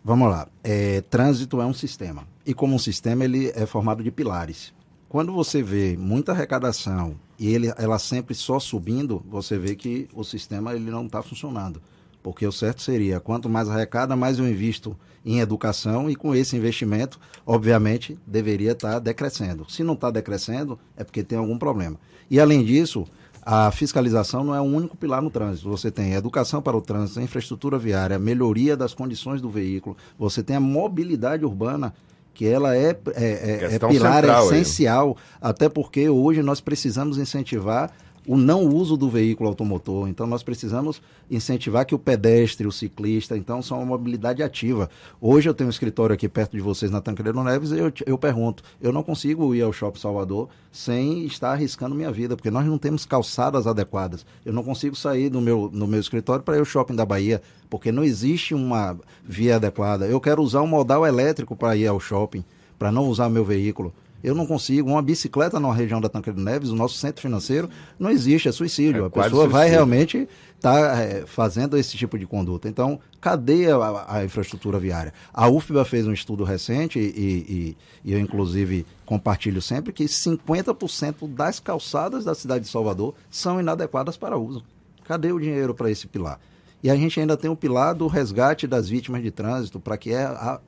Vamos 0.03 0.31
lá. 0.31 0.49
É, 0.65 1.03
trânsito 1.03 1.61
é 1.61 1.67
um 1.67 1.75
sistema. 1.75 2.27
E 2.47 2.55
como 2.55 2.75
um 2.75 2.79
sistema, 2.79 3.25
ele 3.25 3.53
é 3.55 3.67
formado 3.67 4.03
de 4.03 4.11
pilares. 4.11 4.73
Quando 5.09 5.33
você 5.33 5.63
vê 5.63 5.97
muita 5.97 6.33
arrecadação 6.33 7.17
e 7.39 7.53
ele, 7.53 7.73
ela 7.77 7.99
sempre 7.99 8.35
só 8.35 8.59
subindo, 8.59 9.23
você 9.29 9.59
vê 9.59 9.75
que 9.75 10.09
o 10.15 10.25
sistema 10.25 10.75
ele 10.75 10.91
não 10.91 11.07
está 11.07 11.23
funcionando. 11.23 11.83
Porque 12.23 12.47
o 12.47 12.53
certo 12.53 12.83
seria, 12.83 13.19
quanto 13.19 13.49
mais 13.49 13.69
arrecada, 13.69 14.15
mais 14.15 14.39
eu 14.39 14.49
invisto 14.49 14.97
em 15.25 15.41
educação 15.41 16.11
e 16.11 16.15
com 16.15 16.35
esse 16.35 16.57
investimento, 16.57 17.19
obviamente, 17.47 18.19
deveria 18.27 18.73
estar 18.73 18.93
tá 18.93 18.99
decrescendo. 18.99 19.71
Se 19.71 19.83
não 19.83 19.95
está 19.95 20.11
decrescendo, 20.11 20.79
é 20.97 21.05
porque 21.05 21.23
tem 21.23 21.39
algum 21.39 21.59
problema. 21.59 21.99
E 22.31 22.39
além 22.39 22.65
disso, 22.65 23.07
a 23.43 23.71
fiscalização 23.71 24.45
não 24.45 24.55
é 24.55 24.61
o 24.61 24.65
único 24.65 24.97
pilar 24.97 25.23
no 25.23 25.31
trânsito. 25.31 25.69
Você 25.69 25.91
tem 25.91 26.13
educação 26.15 26.61
para 26.61 26.77
o 26.77 26.83
trânsito, 26.83 27.21
infraestrutura 27.21 27.79
viária, 27.79 28.19
melhoria 28.19 28.77
das 28.77 28.95
condições 28.95 29.41
do 29.41 29.49
veículo, 29.49 29.97
você 30.19 30.43
tem 30.43 30.57
a 30.57 30.61
mobilidade 30.61 31.45
urbana, 31.45 31.93
que 32.35 32.47
ela 32.47 32.77
é, 32.77 32.97
é, 33.15 33.69
é, 33.71 33.75
é 33.75 33.79
pilar 33.79 34.25
essencial, 34.25 35.17
até 35.41 35.69
porque 35.69 36.09
hoje 36.09 36.43
nós 36.43 36.61
precisamos 36.61 37.19
incentivar 37.19 37.93
o 38.27 38.37
não 38.37 38.67
uso 38.67 38.97
do 38.97 39.09
veículo 39.09 39.49
automotor. 39.49 40.09
Então, 40.09 40.27
nós 40.27 40.43
precisamos 40.43 41.01
incentivar 41.31 41.85
que 41.85 41.95
o 41.95 41.99
pedestre, 41.99 42.67
o 42.67 42.73
ciclista, 42.73 43.37
então, 43.37 43.63
são 43.63 43.79
uma 43.79 43.87
mobilidade 43.87 44.43
ativa. 44.43 44.91
Hoje 45.21 45.49
eu 45.49 45.55
tenho 45.55 45.69
um 45.69 45.71
escritório 45.71 46.15
aqui 46.15 46.29
perto 46.29 46.53
de 46.53 46.61
vocês 46.61 46.91
na 46.91 47.01
Tancredo 47.01 47.43
Neves 47.43 47.71
e 47.71 47.79
eu, 47.79 47.93
eu 48.07 48.19
pergunto, 48.19 48.63
eu 48.81 48.93
não 48.93 49.03
consigo 49.03 49.55
ir 49.55 49.63
ao 49.63 49.73
Shopping 49.73 50.01
Salvador 50.01 50.49
sem 50.71 51.25
estar 51.25 51.53
arriscando 51.53 51.95
minha 51.95 52.13
vida, 52.13 52.37
porque 52.37 52.51
nós 52.51 52.67
não 52.67 52.79
temos 52.79 53.05
calçadas 53.05 53.67
adequadas. 53.67 54.25
Eu 54.45 54.53
não 54.53 54.63
consigo 54.63 54.95
sair 54.95 55.29
do 55.29 55.41
meu, 55.41 55.71
no 55.73 55.87
meu 55.87 56.01
escritório 56.01 56.45
para 56.45 56.57
ir 56.57 56.61
ao 56.61 56.65
Shopping 56.65 56.95
da 56.95 57.07
Bahia, 57.07 57.43
porque 57.69 57.93
não 57.93 58.05
existe 58.05 58.55
uma 58.55 58.99
via 59.25 59.57
adequada. 59.57 60.07
Eu 60.07 60.21
quero 60.21 60.43
usar 60.43 60.63
um 60.63 60.67
modal 60.67 61.07
elétrico 61.07 61.57
para 61.57 61.77
ir 61.77 61.87
ao 61.87 62.01
shopping, 62.01 62.45
para 62.79 62.91
não 62.91 63.09
usar 63.09 63.29
meu 63.29 63.45
veículo. 63.45 63.93
Eu 64.23 64.35
não 64.35 64.47
consigo. 64.47 64.91
Uma 64.91 65.03
bicicleta 65.03 65.59
na 65.59 65.73
região 65.73 66.01
da 66.01 66.09
Tancredo 66.09 66.41
Neves, 66.41 66.71
o 66.71 66.77
nosso 66.77 66.97
centro 66.97 67.23
financeiro, 67.23 67.69
não 67.99 68.11
existe, 68.11 68.49
é 68.49 68.53
suicídio. 68.53 69.05
É 69.05 69.07
a 69.07 69.11
pessoa 69.11 69.31
suicídio. 69.31 69.51
vai 69.51 69.69
realmente 69.69 70.29
estar 70.57 70.95
tá, 70.95 71.01
é, 71.01 71.25
fazendo 71.27 71.77
esse 71.77 71.97
tipo 71.97 72.19
de 72.19 72.27
conduta. 72.27 72.69
Então, 72.69 73.01
cadê 73.21 73.71
a, 73.71 74.07
a, 74.09 74.25
infraestrutura 74.25 74.79
viária? 74.79 75.13
A 75.33 75.49
UFBA 75.49 75.85
fez 75.85 76.07
um 76.07 76.13
estudo 76.13 76.45
recente, 76.45 76.99
e, 76.99 77.03
e, 77.03 77.77
e 78.05 78.13
eu, 78.13 78.19
inclusive, 78.19 78.87
compartilho 79.07 79.63
sempre, 79.63 79.93
que 79.93 80.05
50% 80.05 81.29
das 81.29 81.59
calçadas 81.59 82.25
da 82.25 82.35
cidade 82.35 82.65
de 82.65 82.71
Salvador 82.71 83.15
são 83.31 83.59
inadequadas 83.59 84.17
para 84.17 84.37
uso. 84.37 84.63
Cadê 85.05 85.33
o 85.33 85.41
dinheiro 85.41 85.75
para 85.75 85.91
esse 85.91 86.07
pilar? 86.07 86.39
E 86.83 86.91
a 86.91 86.97
gente 86.97 87.21
ainda 87.21 87.37
tem 87.37 87.51
o 87.51 87.57
pilar 87.57 87.95
do 87.95 88.07
resgate 88.07 88.67
das 88.67 88.89
vítimas 88.89 89.23
de 89.23 89.31
trânsito, 89.31 89.79
para 89.79 89.99
que 89.99 90.15
a, 90.15 90.61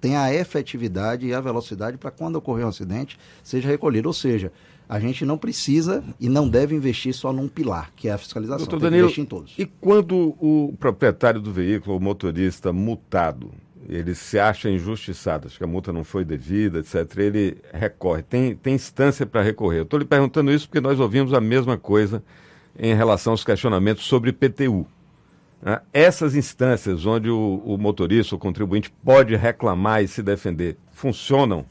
tem 0.00 0.16
a 0.16 0.32
efetividade 0.32 1.26
e 1.26 1.34
a 1.34 1.40
velocidade 1.40 1.98
para 1.98 2.10
quando 2.10 2.36
ocorrer 2.36 2.64
um 2.64 2.68
acidente 2.68 3.18
seja 3.42 3.68
recolhido. 3.68 4.08
Ou 4.08 4.12
seja, 4.12 4.52
a 4.88 4.98
gente 4.98 5.24
não 5.24 5.38
precisa 5.38 6.02
e 6.18 6.28
não 6.28 6.48
deve 6.48 6.74
investir 6.74 7.14
só 7.14 7.32
num 7.32 7.46
pilar, 7.46 7.92
que 7.94 8.08
é 8.08 8.12
a 8.12 8.18
fiscalização. 8.18 8.66
Doutor 8.66 8.80
Danilo, 8.80 9.04
investir 9.04 9.22
em 9.22 9.26
todos. 9.26 9.54
E 9.58 9.66
quando 9.66 10.34
o 10.40 10.74
proprietário 10.80 11.40
do 11.40 11.52
veículo, 11.52 11.96
o 11.96 12.00
motorista 12.00 12.72
multado, 12.72 13.52
ele 13.88 14.14
se 14.14 14.38
acha 14.38 14.70
injustiçado, 14.70 15.46
acho 15.46 15.58
que 15.58 15.64
a 15.64 15.66
multa 15.66 15.92
não 15.92 16.04
foi 16.04 16.24
devida, 16.24 16.80
etc., 16.80 17.18
ele 17.18 17.58
recorre. 17.72 18.22
Tem, 18.22 18.54
tem 18.56 18.74
instância 18.74 19.24
para 19.26 19.42
recorrer. 19.42 19.78
Eu 19.78 19.82
estou 19.84 19.98
lhe 19.98 20.04
perguntando 20.04 20.50
isso 20.50 20.68
porque 20.68 20.80
nós 20.80 20.98
ouvimos 20.98 21.32
a 21.34 21.40
mesma 21.40 21.76
coisa 21.76 22.22
em 22.78 22.94
relação 22.94 23.32
aos 23.32 23.44
questionamentos 23.44 24.04
sobre 24.04 24.32
PTU. 24.32 24.86
Né? 25.62 25.80
Essas 25.92 26.34
instâncias 26.34 27.04
onde 27.06 27.28
o, 27.28 27.62
o 27.64 27.76
motorista, 27.76 28.34
o 28.34 28.38
contribuinte, 28.38 28.92
pode 29.04 29.36
reclamar 29.36 30.02
e 30.02 30.08
se 30.08 30.22
defender, 30.22 30.76
funcionam? 30.90 31.64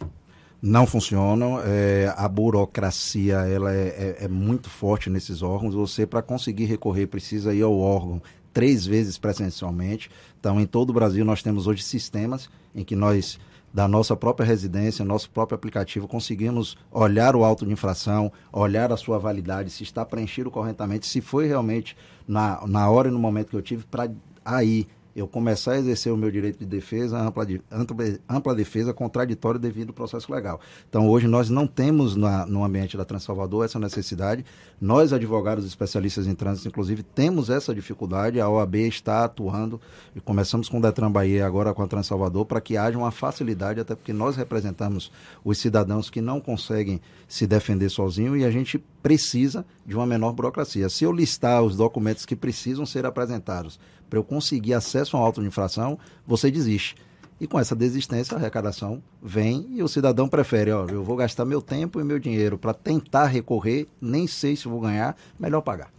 Não 0.61 0.85
funcionam. 0.85 1.61
É, 1.63 2.13
a 2.17 2.27
burocracia 2.27 3.37
ela 3.47 3.73
é, 3.73 3.87
é, 3.87 4.25
é, 4.25 4.27
muito 4.27 4.69
forte 4.69 5.09
nesses 5.09 5.41
órgãos. 5.41 5.73
Você, 5.73 6.05
para 6.05 6.21
conseguir 6.21 6.65
recorrer, 6.65 7.07
precisa 7.07 7.53
ir 7.53 7.61
ao 7.61 7.77
órgão 7.77 8.21
três 8.53 8.85
vezes 8.85 9.17
presencialmente. 9.17 10.11
Então, 10.39 10.59
em 10.59 10.65
todo 10.65 10.89
o 10.89 10.93
Brasil, 10.93 11.23
nós 11.23 11.41
temos 11.41 11.65
hoje 11.65 11.83
sistemas 11.83 12.49
em 12.75 12.83
que 12.83 12.95
nós 12.95 13.39
da 13.73 13.87
nossa 13.87 14.15
própria 14.15 14.45
residência, 14.45 15.05
nosso 15.05 15.29
próprio 15.29 15.55
aplicativo, 15.55 16.07
conseguimos 16.07 16.77
olhar 16.91 17.35
o 17.35 17.43
auto 17.43 17.65
de 17.65 17.71
infração, 17.71 18.31
olhar 18.51 18.91
a 18.91 18.97
sua 18.97 19.19
validade, 19.19 19.69
se 19.69 19.83
está 19.83 20.05
preenchido 20.05 20.49
corretamente, 20.49 21.05
se 21.07 21.21
foi 21.21 21.47
realmente 21.47 21.95
na, 22.27 22.65
na 22.67 22.89
hora 22.89 23.07
e 23.07 23.11
no 23.11 23.19
momento 23.19 23.49
que 23.49 23.55
eu 23.55 23.61
tive, 23.61 23.85
para 23.85 24.09
aí 24.43 24.87
eu 25.19 25.27
começar 25.27 25.73
a 25.73 25.77
exercer 25.77 26.11
o 26.11 26.17
meu 26.17 26.31
direito 26.31 26.59
de 26.59 26.65
defesa, 26.65 27.19
ampla, 27.19 27.45
ampla, 27.71 28.19
ampla 28.27 28.55
defesa 28.55 28.93
contraditória 28.93 29.59
devido 29.59 29.89
ao 29.89 29.93
processo 29.93 30.31
legal. 30.31 30.59
Então, 30.89 31.07
hoje 31.07 31.27
nós 31.27 31.49
não 31.49 31.67
temos 31.67 32.15
na, 32.15 32.45
no 32.45 32.63
ambiente 32.63 32.97
da 32.97 33.05
Transalvador 33.05 33.65
essa 33.65 33.79
necessidade. 33.79 34.45
Nós, 34.79 35.11
advogados 35.13 35.65
especialistas 35.65 36.27
em 36.27 36.33
trânsito, 36.33 36.67
inclusive, 36.67 37.03
temos 37.03 37.49
essa 37.49 37.73
dificuldade. 37.73 38.39
A 38.39 38.49
OAB 38.49 38.75
está 38.75 39.25
atuando 39.25 39.79
e 40.15 40.19
começamos 40.19 40.69
com 40.69 40.79
o 40.79 40.81
Detran 40.81 41.11
Bahia, 41.11 41.45
agora 41.45 41.73
com 41.73 41.83
a 41.83 41.87
Transalvador, 41.87 42.45
para 42.45 42.61
que 42.61 42.77
haja 42.77 42.97
uma 42.97 43.11
facilidade, 43.11 43.79
até 43.79 43.95
porque 43.95 44.13
nós 44.13 44.35
representamos 44.35 45.11
os 45.43 45.57
cidadãos 45.57 46.09
que 46.09 46.21
não 46.21 46.39
conseguem 46.39 47.01
se 47.27 47.45
defender 47.45 47.89
sozinho 47.89 48.35
e 48.35 48.45
a 48.45 48.51
gente 48.51 48.83
precisa 49.01 49.65
de 49.85 49.95
uma 49.95 50.05
menor 50.05 50.33
burocracia. 50.33 50.89
Se 50.89 51.03
eu 51.03 51.11
listar 51.11 51.61
os 51.61 51.75
documentos 51.75 52.25
que 52.25 52.35
precisam 52.35 52.85
ser 52.85 53.05
apresentados 53.05 53.79
para 54.09 54.19
eu 54.19 54.23
conseguir 54.23 54.73
acesso 54.73 55.15
a 55.15 55.19
uma 55.19 55.25
auto 55.25 55.41
de 55.41 55.47
infração, 55.47 55.97
você 56.25 56.49
desiste. 56.51 56.95
E 57.39 57.47
com 57.47 57.57
essa 57.57 57.75
desistência, 57.75 58.35
a 58.35 58.39
arrecadação 58.39 59.01
vem 59.23 59.65
e 59.71 59.81
o 59.81 59.87
cidadão 59.87 60.27
prefere, 60.27 60.71
ó, 60.71 60.85
eu 60.87 61.03
vou 61.03 61.15
gastar 61.15 61.45
meu 61.45 61.61
tempo 61.61 62.01
e 62.01 62.03
meu 62.03 62.19
dinheiro 62.19 62.57
para 62.57 62.73
tentar 62.73 63.27
recorrer, 63.27 63.87
nem 64.01 64.27
sei 64.27 64.57
se 64.57 64.67
vou 64.67 64.81
ganhar, 64.81 65.15
melhor 65.39 65.61
pagar. 65.61 65.89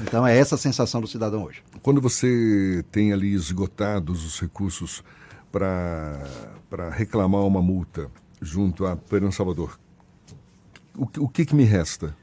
Então 0.00 0.26
é 0.26 0.36
essa 0.36 0.56
a 0.56 0.58
sensação 0.58 1.00
do 1.00 1.06
cidadão 1.06 1.44
hoje. 1.44 1.62
Quando 1.82 2.00
você 2.00 2.84
tem 2.90 3.12
ali 3.12 3.32
esgotados 3.32 4.24
os 4.24 4.40
recursos 4.40 5.04
para 5.52 6.90
reclamar 6.90 7.42
uma 7.42 7.62
multa 7.62 8.10
junto 8.40 8.84
a 8.84 8.96
Perão 8.96 9.30
Salvador, 9.30 9.78
o, 10.96 11.24
o 11.24 11.28
que, 11.28 11.46
que 11.46 11.54
me 11.54 11.64
resta? 11.64 12.16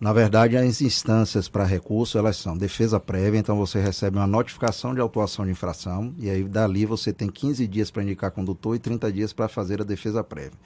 Na 0.00 0.14
verdade, 0.14 0.56
as 0.56 0.80
instâncias 0.80 1.46
para 1.46 1.62
recurso, 1.62 2.16
elas 2.16 2.38
são 2.38 2.56
defesa 2.56 2.98
prévia, 2.98 3.38
então 3.38 3.54
você 3.58 3.78
recebe 3.78 4.16
uma 4.16 4.26
notificação 4.26 4.94
de 4.94 5.00
autuação 5.00 5.44
de 5.44 5.50
infração, 5.50 6.14
e 6.18 6.30
aí 6.30 6.42
dali 6.42 6.86
você 6.86 7.12
tem 7.12 7.28
15 7.28 7.66
dias 7.66 7.90
para 7.90 8.02
indicar 8.02 8.30
condutor 8.30 8.74
e 8.74 8.78
30 8.78 9.12
dias 9.12 9.32
para 9.34 9.46
fazer 9.46 9.82
a 9.82 9.84
defesa 9.84 10.24
prévia. 10.24 10.56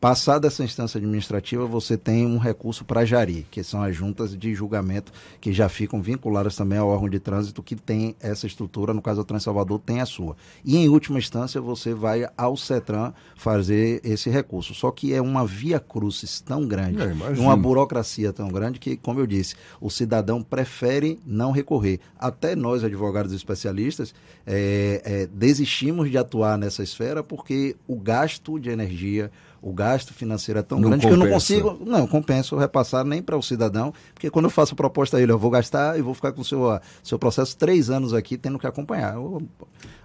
Passada 0.00 0.46
essa 0.46 0.64
instância 0.64 0.96
administrativa, 0.96 1.66
você 1.66 1.94
tem 1.94 2.24
um 2.24 2.38
recurso 2.38 2.86
para 2.86 3.04
Jari, 3.04 3.46
que 3.50 3.62
são 3.62 3.82
as 3.82 3.94
juntas 3.94 4.34
de 4.34 4.54
julgamento 4.54 5.12
que 5.38 5.52
já 5.52 5.68
ficam 5.68 6.00
vinculadas 6.00 6.56
também 6.56 6.78
ao 6.78 6.88
órgão 6.88 7.06
de 7.06 7.20
trânsito 7.20 7.62
que 7.62 7.76
tem 7.76 8.16
essa 8.18 8.46
estrutura, 8.46 8.94
no 8.94 9.02
caso 9.02 9.20
o 9.20 9.24
Transalvador 9.24 9.78
tem 9.78 10.00
a 10.00 10.06
sua. 10.06 10.38
E 10.64 10.78
em 10.78 10.88
última 10.88 11.18
instância, 11.18 11.60
você 11.60 11.92
vai 11.92 12.26
ao 12.34 12.56
CETRAN 12.56 13.12
fazer 13.36 14.00
esse 14.02 14.30
recurso. 14.30 14.72
Só 14.72 14.90
que 14.90 15.12
é 15.12 15.20
uma 15.20 15.46
via 15.46 15.78
crucis 15.78 16.40
tão 16.40 16.66
grande, 16.66 17.02
é, 17.02 17.38
uma 17.38 17.54
burocracia 17.54 18.32
tão 18.32 18.48
grande 18.48 18.79
que, 18.80 18.96
como 18.96 19.20
eu 19.20 19.26
disse, 19.26 19.54
o 19.80 19.90
cidadão 19.90 20.42
prefere 20.42 21.20
não 21.24 21.52
recorrer. 21.52 22.00
Até 22.18 22.56
nós, 22.56 22.82
advogados 22.82 23.32
especialistas, 23.32 24.14
é, 24.46 25.02
é, 25.04 25.26
desistimos 25.26 26.10
de 26.10 26.18
atuar 26.18 26.58
nessa 26.58 26.82
esfera 26.82 27.22
porque 27.22 27.76
o 27.86 27.96
gasto 27.96 28.58
de 28.58 28.70
energia, 28.70 29.30
o 29.62 29.72
gasto 29.72 30.14
financeiro 30.14 30.58
é 30.58 30.62
tão 30.62 30.80
não 30.80 30.88
grande 30.88 31.06
compensa. 31.06 31.16
que 31.16 31.22
eu 31.22 31.28
não 31.28 31.34
consigo, 31.34 31.78
não, 31.84 32.06
compenso 32.06 32.56
repassar 32.56 33.04
nem 33.04 33.22
para 33.22 33.36
o 33.36 33.42
cidadão, 33.42 33.92
porque 34.14 34.30
quando 34.30 34.46
eu 34.46 34.50
faço 34.50 34.72
a 34.72 34.76
proposta 34.76 35.18
a 35.18 35.20
ele, 35.20 35.30
eu 35.30 35.38
vou 35.38 35.50
gastar 35.50 35.98
e 35.98 36.02
vou 36.02 36.14
ficar 36.14 36.32
com 36.32 36.40
o 36.40 36.44
seu, 36.44 36.80
seu 37.02 37.18
processo 37.18 37.56
três 37.56 37.90
anos 37.90 38.14
aqui 38.14 38.38
tendo 38.38 38.58
que 38.58 38.66
acompanhar. 38.66 39.14
Eu, 39.14 39.42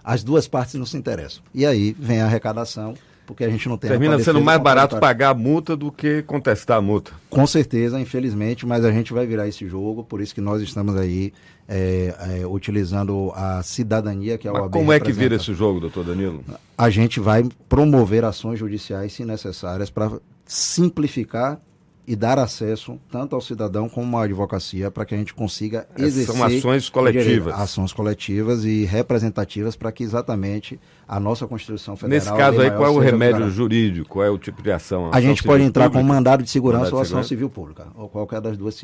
as 0.03 0.23
duas 0.23 0.47
partes 0.47 0.75
não 0.75 0.85
se 0.85 0.97
interessam. 0.97 1.41
E 1.53 1.65
aí 1.65 1.95
vem 1.97 2.21
a 2.21 2.25
arrecadação 2.25 2.93
porque 3.25 3.43
a 3.43 3.49
gente 3.49 3.67
não 3.67 3.77
tem. 3.77 3.89
Termina 3.89 4.19
sendo 4.19 4.41
mais 4.41 4.61
barato 4.61 4.97
pagar 4.99 5.29
a 5.29 5.33
multa 5.33 5.75
do 5.75 5.91
que 5.91 6.21
contestar 6.23 6.77
a 6.77 6.81
multa. 6.81 7.11
Com 7.29 7.45
certeza, 7.45 7.99
infelizmente, 7.99 8.65
mas 8.65 8.85
a 8.85 8.91
gente 8.91 9.13
vai 9.13 9.25
virar 9.25 9.47
esse 9.47 9.67
jogo, 9.67 10.03
por 10.03 10.21
isso 10.21 10.33
que 10.33 10.41
nós 10.41 10.61
estamos 10.61 10.95
aí 10.95 11.33
é, 11.67 12.13
é, 12.41 12.47
utilizando 12.47 13.31
a 13.35 13.61
cidadania 13.63 14.37
que 14.37 14.47
é 14.47 14.51
o 14.51 14.69
Como 14.69 14.91
é 14.91 14.99
que 14.99 15.11
vira 15.11 15.35
esse 15.35 15.53
jogo, 15.53 15.79
doutor 15.79 16.05
Danilo? 16.05 16.43
A 16.77 16.89
gente 16.89 17.19
vai 17.19 17.43
promover 17.67 18.23
ações 18.23 18.59
judiciais, 18.59 19.13
se 19.13 19.25
necessárias, 19.25 19.89
para 19.89 20.11
simplificar 20.45 21.59
e 22.07 22.15
dar 22.15 22.37
acesso 22.37 22.99
tanto 23.09 23.35
ao 23.35 23.41
cidadão 23.41 23.89
como 23.89 24.17
à 24.17 24.23
advocacia 24.23 24.91
para 24.91 25.05
que 25.05 25.15
a 25.15 25.17
gente 25.17 25.33
consiga 25.33 25.87
exercer 25.97 26.35
são 26.35 26.43
ações 26.43 26.89
coletivas. 26.89 27.53
ações 27.53 27.93
coletivas 27.93 28.63
e 28.63 28.85
representativas 28.85 29.75
para 29.75 29.91
que 29.91 30.03
exatamente 30.03 30.79
a 31.07 31.19
nossa 31.19 31.47
Constituição 31.47 31.95
Federal 31.95 32.15
nesse 32.15 32.37
caso 32.37 32.61
aí 32.61 32.71
qual 32.71 32.87
é 32.87 32.89
o 32.89 32.99
remédio 32.99 33.49
jurídico? 33.49 34.09
Qual 34.09 34.25
é 34.25 34.29
o 34.29 34.37
tipo 34.37 34.61
de 34.61 34.71
ação? 34.71 35.09
A, 35.11 35.21
gente 35.21 35.43
pode 35.43 35.63
entrar 35.63 35.85
pública? 35.85 36.07
com 36.07 36.13
mandado 36.13 36.43
de 36.43 36.49
segurança 36.49 36.85
mandado 36.85 36.95
ou 36.95 37.01
ação 37.01 37.09
segurança? 37.09 37.29
civil 37.29 37.49
pública 37.49 37.87
ou 37.95 38.09
qualquer 38.09 38.41
das 38.41 38.57
duas 38.57 38.83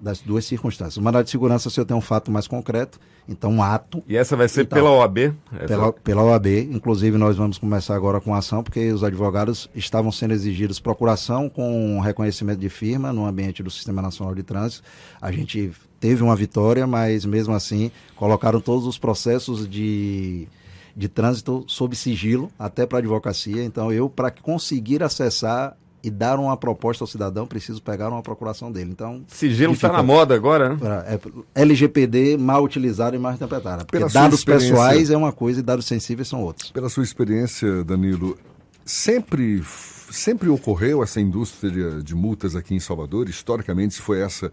das 0.00 0.20
duas 0.20 0.44
circunstâncias. 0.44 0.96
O 0.96 1.02
mandado 1.02 1.24
de 1.24 1.30
segurança 1.30 1.68
se 1.68 1.80
eu 1.80 1.84
tenho 1.84 1.98
um 1.98 2.02
fato 2.02 2.30
mais 2.30 2.46
concreto 2.46 2.98
então 3.26 3.50
um 3.50 3.62
ato. 3.62 4.02
E 4.06 4.16
essa 4.16 4.36
vai 4.36 4.48
ser 4.48 4.66
pela 4.66 4.90
OAB 4.90 5.34
essa... 5.52 5.66
pela, 5.66 5.92
pela 5.92 6.22
OAB 6.22 6.46
inclusive 6.70 7.16
nós 7.16 7.36
vamos 7.36 7.58
começar 7.58 7.94
agora 7.94 8.20
com 8.20 8.34
a 8.34 8.38
ação 8.38 8.62
porque 8.62 8.92
os 8.92 9.02
advogados 9.02 9.68
estavam 9.74 10.12
sendo 10.12 10.34
exigidos 10.34 10.78
procuração 10.78 11.48
com 11.48 12.00
reconhecimento 12.00 12.53
de 12.56 12.68
firma 12.68 13.12
no 13.12 13.26
ambiente 13.26 13.62
do 13.62 13.70
Sistema 13.70 14.00
Nacional 14.00 14.34
de 14.34 14.42
Trânsito. 14.42 14.82
A 15.20 15.30
gente 15.30 15.72
teve 16.00 16.22
uma 16.22 16.36
vitória, 16.36 16.86
mas 16.86 17.24
mesmo 17.24 17.54
assim 17.54 17.90
colocaram 18.14 18.60
todos 18.60 18.86
os 18.86 18.98
processos 18.98 19.68
de, 19.68 20.46
de 20.94 21.08
trânsito 21.08 21.64
sob 21.66 21.96
sigilo, 21.96 22.50
até 22.58 22.84
para 22.86 22.98
a 22.98 23.00
advocacia. 23.00 23.64
Então, 23.64 23.92
eu, 23.92 24.08
para 24.08 24.30
conseguir 24.30 25.02
acessar 25.02 25.76
e 26.04 26.10
dar 26.10 26.38
uma 26.38 26.54
proposta 26.54 27.02
ao 27.02 27.08
cidadão, 27.08 27.46
preciso 27.46 27.82
pegar 27.82 28.10
uma 28.10 28.20
procuração 28.22 28.70
dele. 28.70 28.90
Então, 28.90 29.24
sigilo 29.26 29.72
está 29.72 29.90
na 29.90 30.02
moda 30.02 30.34
agora, 30.34 30.76
né? 30.76 30.78
É, 31.06 31.62
LGPD 31.62 32.36
mal 32.36 32.62
utilizado 32.62 33.16
e 33.16 33.18
mal 33.18 33.32
interpretado. 33.32 33.86
Porque 33.86 34.04
dados 34.12 34.44
pessoais 34.44 35.10
é 35.10 35.16
uma 35.16 35.32
coisa 35.32 35.60
e 35.60 35.62
dados 35.62 35.86
sensíveis 35.86 36.28
são 36.28 36.42
outros. 36.42 36.70
Pela 36.70 36.90
sua 36.90 37.02
experiência, 37.02 37.82
Danilo, 37.82 38.36
sempre 38.84 39.62
sempre 40.10 40.48
ocorreu 40.48 41.02
essa 41.02 41.20
indústria 41.20 42.02
de 42.02 42.14
multas 42.14 42.56
aqui 42.56 42.74
em 42.74 42.80
Salvador? 42.80 43.28
Historicamente, 43.28 44.00
foi 44.00 44.20
essa 44.20 44.50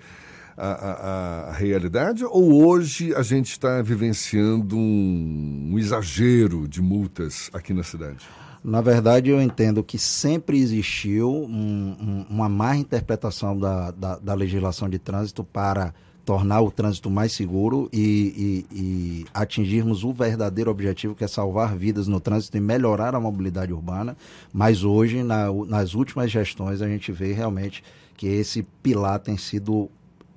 a, 0.57 0.67
a, 0.67 1.49
a 1.49 1.51
realidade? 1.53 2.23
Ou 2.25 2.65
hoje 2.65 3.13
a 3.15 3.21
gente 3.21 3.51
está 3.51 3.81
vivenciando 3.81 4.77
um, 4.77 5.71
um 5.73 5.79
exagero 5.79 6.67
de 6.67 6.81
multas 6.81 7.49
aqui 7.53 7.73
na 7.73 7.83
cidade? 7.83 8.25
Na 8.63 8.79
verdade, 8.79 9.31
eu 9.31 9.41
entendo 9.41 9.83
que 9.83 9.97
sempre 9.97 10.59
existiu 10.59 11.31
um, 11.31 11.45
um, 11.49 12.25
uma 12.29 12.47
má 12.47 12.75
interpretação 12.75 13.57
da, 13.57 13.89
da, 13.89 14.19
da 14.19 14.33
legislação 14.35 14.87
de 14.87 14.99
trânsito 14.99 15.43
para 15.43 15.93
tornar 16.25 16.61
o 16.61 16.71
trânsito 16.71 17.09
mais 17.09 17.31
seguro 17.31 17.89
e, 17.91 18.65
e, 18.71 18.75
e, 18.75 19.25
atingirmos 19.33 20.03
o 20.03 20.13
verdadeiro 20.13 20.69
objetivo 20.69 21.15
que 21.15 21.23
é 21.23 21.27
salvar 21.27 21.75
vidas 21.75 22.07
no 22.07 22.19
trânsito 22.19 22.57
e 22.57 22.59
melhorar 22.59 23.15
a 23.15 23.19
mobilidade 23.19 23.73
urbana. 23.73 24.15
Mas 24.53 24.83
hoje, 24.83 25.23
na, 25.23 25.51
nas 25.67 25.93
últimas 25.93 26.31
gestões, 26.31 26.81
a 26.81 26.87
gente 26.87 27.11
vê 27.11 27.33
realmente 27.33 27.83
que 28.15 28.27
esse 28.27 28.63
pilar 28.83 29.19
tem 29.19 29.35
sido 29.35 29.89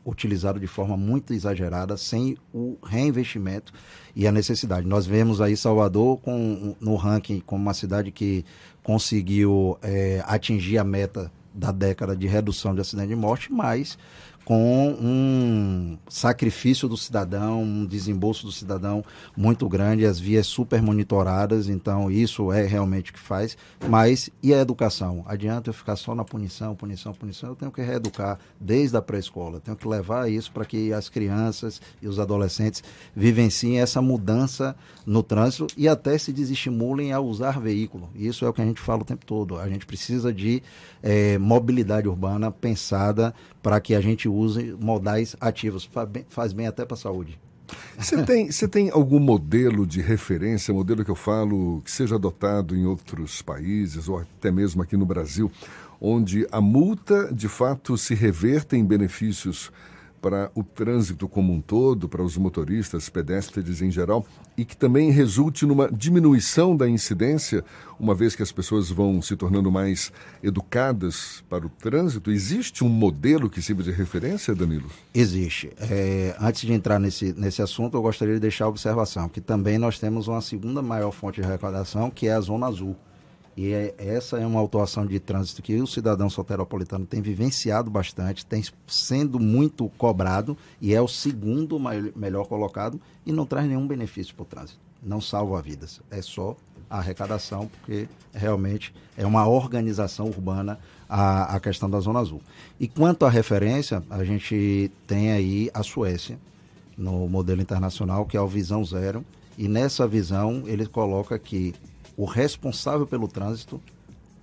utilizado 0.04 0.60
de 0.60 0.66
forma 0.66 0.96
muito 0.96 1.32
exagerada, 1.32 1.96
sem 1.96 2.36
o 2.52 2.76
reinvestimento 2.82 3.72
e 4.14 4.26
a 4.26 4.32
necessidade. 4.32 4.86
Nós 4.86 5.06
vemos 5.06 5.40
aí 5.40 5.56
Salvador 5.56 6.18
com, 6.18 6.74
no 6.80 6.94
ranking 6.96 7.40
como 7.40 7.62
uma 7.62 7.74
cidade 7.74 8.10
que 8.10 8.44
conseguiu 8.82 9.78
é, 9.82 10.22
atingir 10.26 10.78
a 10.78 10.84
meta 10.84 11.32
da 11.54 11.70
década 11.70 12.16
de 12.16 12.26
redução 12.26 12.74
de 12.74 12.80
acidente 12.80 13.08
de 13.08 13.16
morte, 13.16 13.52
mas 13.52 13.96
com 14.44 14.96
um 15.00 15.98
sacrifício 16.08 16.88
do 16.88 16.96
cidadão, 16.96 17.62
um 17.62 17.86
desembolso 17.86 18.44
do 18.44 18.52
cidadão 18.52 19.02
muito 19.36 19.68
grande, 19.68 20.04
as 20.04 20.20
vias 20.20 20.46
super 20.46 20.82
monitoradas, 20.82 21.68
então 21.68 22.10
isso 22.10 22.52
é 22.52 22.64
realmente 22.66 23.10
o 23.10 23.14
que 23.14 23.20
faz. 23.20 23.56
Mas 23.88 24.28
e 24.42 24.52
a 24.52 24.60
educação? 24.60 25.24
Adianta 25.26 25.70
eu 25.70 25.74
ficar 25.74 25.96
só 25.96 26.14
na 26.14 26.24
punição, 26.24 26.74
punição, 26.74 27.12
punição? 27.12 27.50
Eu 27.50 27.56
tenho 27.56 27.72
que 27.72 27.80
reeducar 27.80 28.38
desde 28.60 28.96
a 28.96 29.02
pré-escola, 29.02 29.60
tenho 29.60 29.76
que 29.76 29.88
levar 29.88 30.30
isso 30.30 30.52
para 30.52 30.64
que 30.64 30.92
as 30.92 31.08
crianças 31.08 31.80
e 32.02 32.06
os 32.06 32.18
adolescentes 32.18 32.82
vivenciem 33.16 33.80
essa 33.80 34.02
mudança 34.02 34.76
no 35.06 35.22
trânsito 35.22 35.66
e 35.76 35.88
até 35.88 36.18
se 36.18 36.32
desestimulem 36.32 37.12
a 37.12 37.20
usar 37.20 37.58
veículo. 37.60 38.10
Isso 38.14 38.44
é 38.44 38.48
o 38.48 38.52
que 38.52 38.60
a 38.60 38.64
gente 38.64 38.80
fala 38.80 39.02
o 39.02 39.04
tempo 39.04 39.24
todo. 39.24 39.58
A 39.58 39.68
gente 39.68 39.86
precisa 39.86 40.32
de 40.32 40.62
é, 41.02 41.38
mobilidade 41.38 42.08
urbana 42.08 42.50
pensada 42.50 43.34
para 43.62 43.80
que 43.80 43.94
a 43.94 44.00
gente 44.00 44.28
use 44.34 44.76
modais 44.80 45.36
ativos. 45.40 45.84
Faz 45.84 46.08
bem, 46.08 46.26
faz 46.28 46.52
bem 46.52 46.66
até 46.66 46.84
para 46.84 46.94
a 46.94 46.98
saúde. 46.98 47.38
Você 47.98 48.22
tem, 48.22 48.50
você 48.52 48.68
tem 48.68 48.90
algum 48.90 49.18
modelo 49.18 49.86
de 49.86 50.00
referência, 50.00 50.74
modelo 50.74 51.04
que 51.04 51.10
eu 51.10 51.14
falo, 51.14 51.80
que 51.82 51.90
seja 51.90 52.16
adotado 52.16 52.76
em 52.76 52.84
outros 52.84 53.40
países 53.42 54.08
ou 54.08 54.18
até 54.18 54.50
mesmo 54.50 54.82
aqui 54.82 54.96
no 54.96 55.06
Brasil, 55.06 55.50
onde 56.00 56.46
a 56.52 56.60
multa 56.60 57.32
de 57.32 57.48
fato 57.48 57.96
se 57.96 58.14
reverta 58.14 58.76
em 58.76 58.84
benefícios 58.84 59.72
para 60.24 60.50
o 60.54 60.64
trânsito 60.64 61.28
como 61.28 61.52
um 61.52 61.60
todo, 61.60 62.08
para 62.08 62.22
os 62.22 62.34
motoristas, 62.38 63.10
pedestres 63.10 63.82
em 63.82 63.90
geral, 63.90 64.24
e 64.56 64.64
que 64.64 64.74
também 64.74 65.10
resulte 65.10 65.66
numa 65.66 65.86
diminuição 65.92 66.74
da 66.74 66.88
incidência, 66.88 67.62
uma 68.00 68.14
vez 68.14 68.34
que 68.34 68.42
as 68.42 68.50
pessoas 68.50 68.88
vão 68.88 69.20
se 69.20 69.36
tornando 69.36 69.70
mais 69.70 70.10
educadas 70.42 71.44
para 71.46 71.66
o 71.66 71.68
trânsito? 71.68 72.30
Existe 72.30 72.82
um 72.82 72.88
modelo 72.88 73.50
que 73.50 73.60
sirva 73.60 73.82
de 73.82 73.90
referência, 73.90 74.54
Danilo? 74.54 74.88
Existe. 75.12 75.70
É, 75.78 76.34
antes 76.40 76.62
de 76.62 76.72
entrar 76.72 76.98
nesse, 76.98 77.34
nesse 77.34 77.60
assunto, 77.60 77.98
eu 77.98 78.00
gostaria 78.00 78.32
de 78.32 78.40
deixar 78.40 78.64
a 78.64 78.68
observação 78.68 79.28
que 79.28 79.42
também 79.42 79.76
nós 79.76 79.98
temos 79.98 80.26
uma 80.26 80.40
segunda 80.40 80.80
maior 80.80 81.10
fonte 81.10 81.42
de 81.42 81.46
arrecadação, 81.46 82.10
que 82.10 82.28
é 82.28 82.32
a 82.32 82.40
Zona 82.40 82.66
Azul. 82.66 82.96
E 83.56 83.72
é, 83.72 83.94
essa 83.98 84.38
é 84.38 84.46
uma 84.46 84.58
autuação 84.58 85.06
de 85.06 85.20
trânsito 85.20 85.62
que 85.62 85.80
o 85.80 85.86
cidadão 85.86 86.28
soteropolitano 86.28 87.06
tem 87.06 87.22
vivenciado 87.22 87.90
bastante, 87.90 88.44
tem 88.44 88.62
sendo 88.86 89.38
muito 89.38 89.88
cobrado 89.96 90.56
e 90.80 90.94
é 90.94 91.00
o 91.00 91.06
segundo 91.06 91.78
melhor 92.16 92.46
colocado 92.46 93.00
e 93.24 93.32
não 93.32 93.46
traz 93.46 93.66
nenhum 93.66 93.86
benefício 93.86 94.34
para 94.34 94.42
o 94.42 94.46
trânsito. 94.46 94.80
Não 95.02 95.20
salva 95.20 95.60
vidas, 95.62 96.00
é 96.10 96.20
só 96.20 96.56
a 96.90 96.98
arrecadação, 96.98 97.68
porque 97.68 98.08
realmente 98.32 98.94
é 99.16 99.26
uma 99.26 99.46
organização 99.46 100.26
urbana 100.26 100.78
a, 101.08 101.56
a 101.56 101.60
questão 101.60 101.88
da 101.88 102.00
Zona 102.00 102.20
Azul. 102.20 102.40
E 102.78 102.88
quanto 102.88 103.24
à 103.24 103.30
referência, 103.30 104.02
a 104.10 104.24
gente 104.24 104.90
tem 105.06 105.32
aí 105.32 105.70
a 105.72 105.82
Suécia, 105.82 106.38
no 106.96 107.28
modelo 107.28 107.60
internacional, 107.60 108.24
que 108.24 108.36
é 108.36 108.40
o 108.40 108.46
Visão 108.46 108.84
Zero, 108.84 109.24
e 109.58 109.68
nessa 109.68 110.06
visão 110.06 110.62
ele 110.66 110.86
coloca 110.86 111.38
que 111.38 111.74
o 112.16 112.24
responsável 112.24 113.06
pelo 113.06 113.28
trânsito 113.28 113.80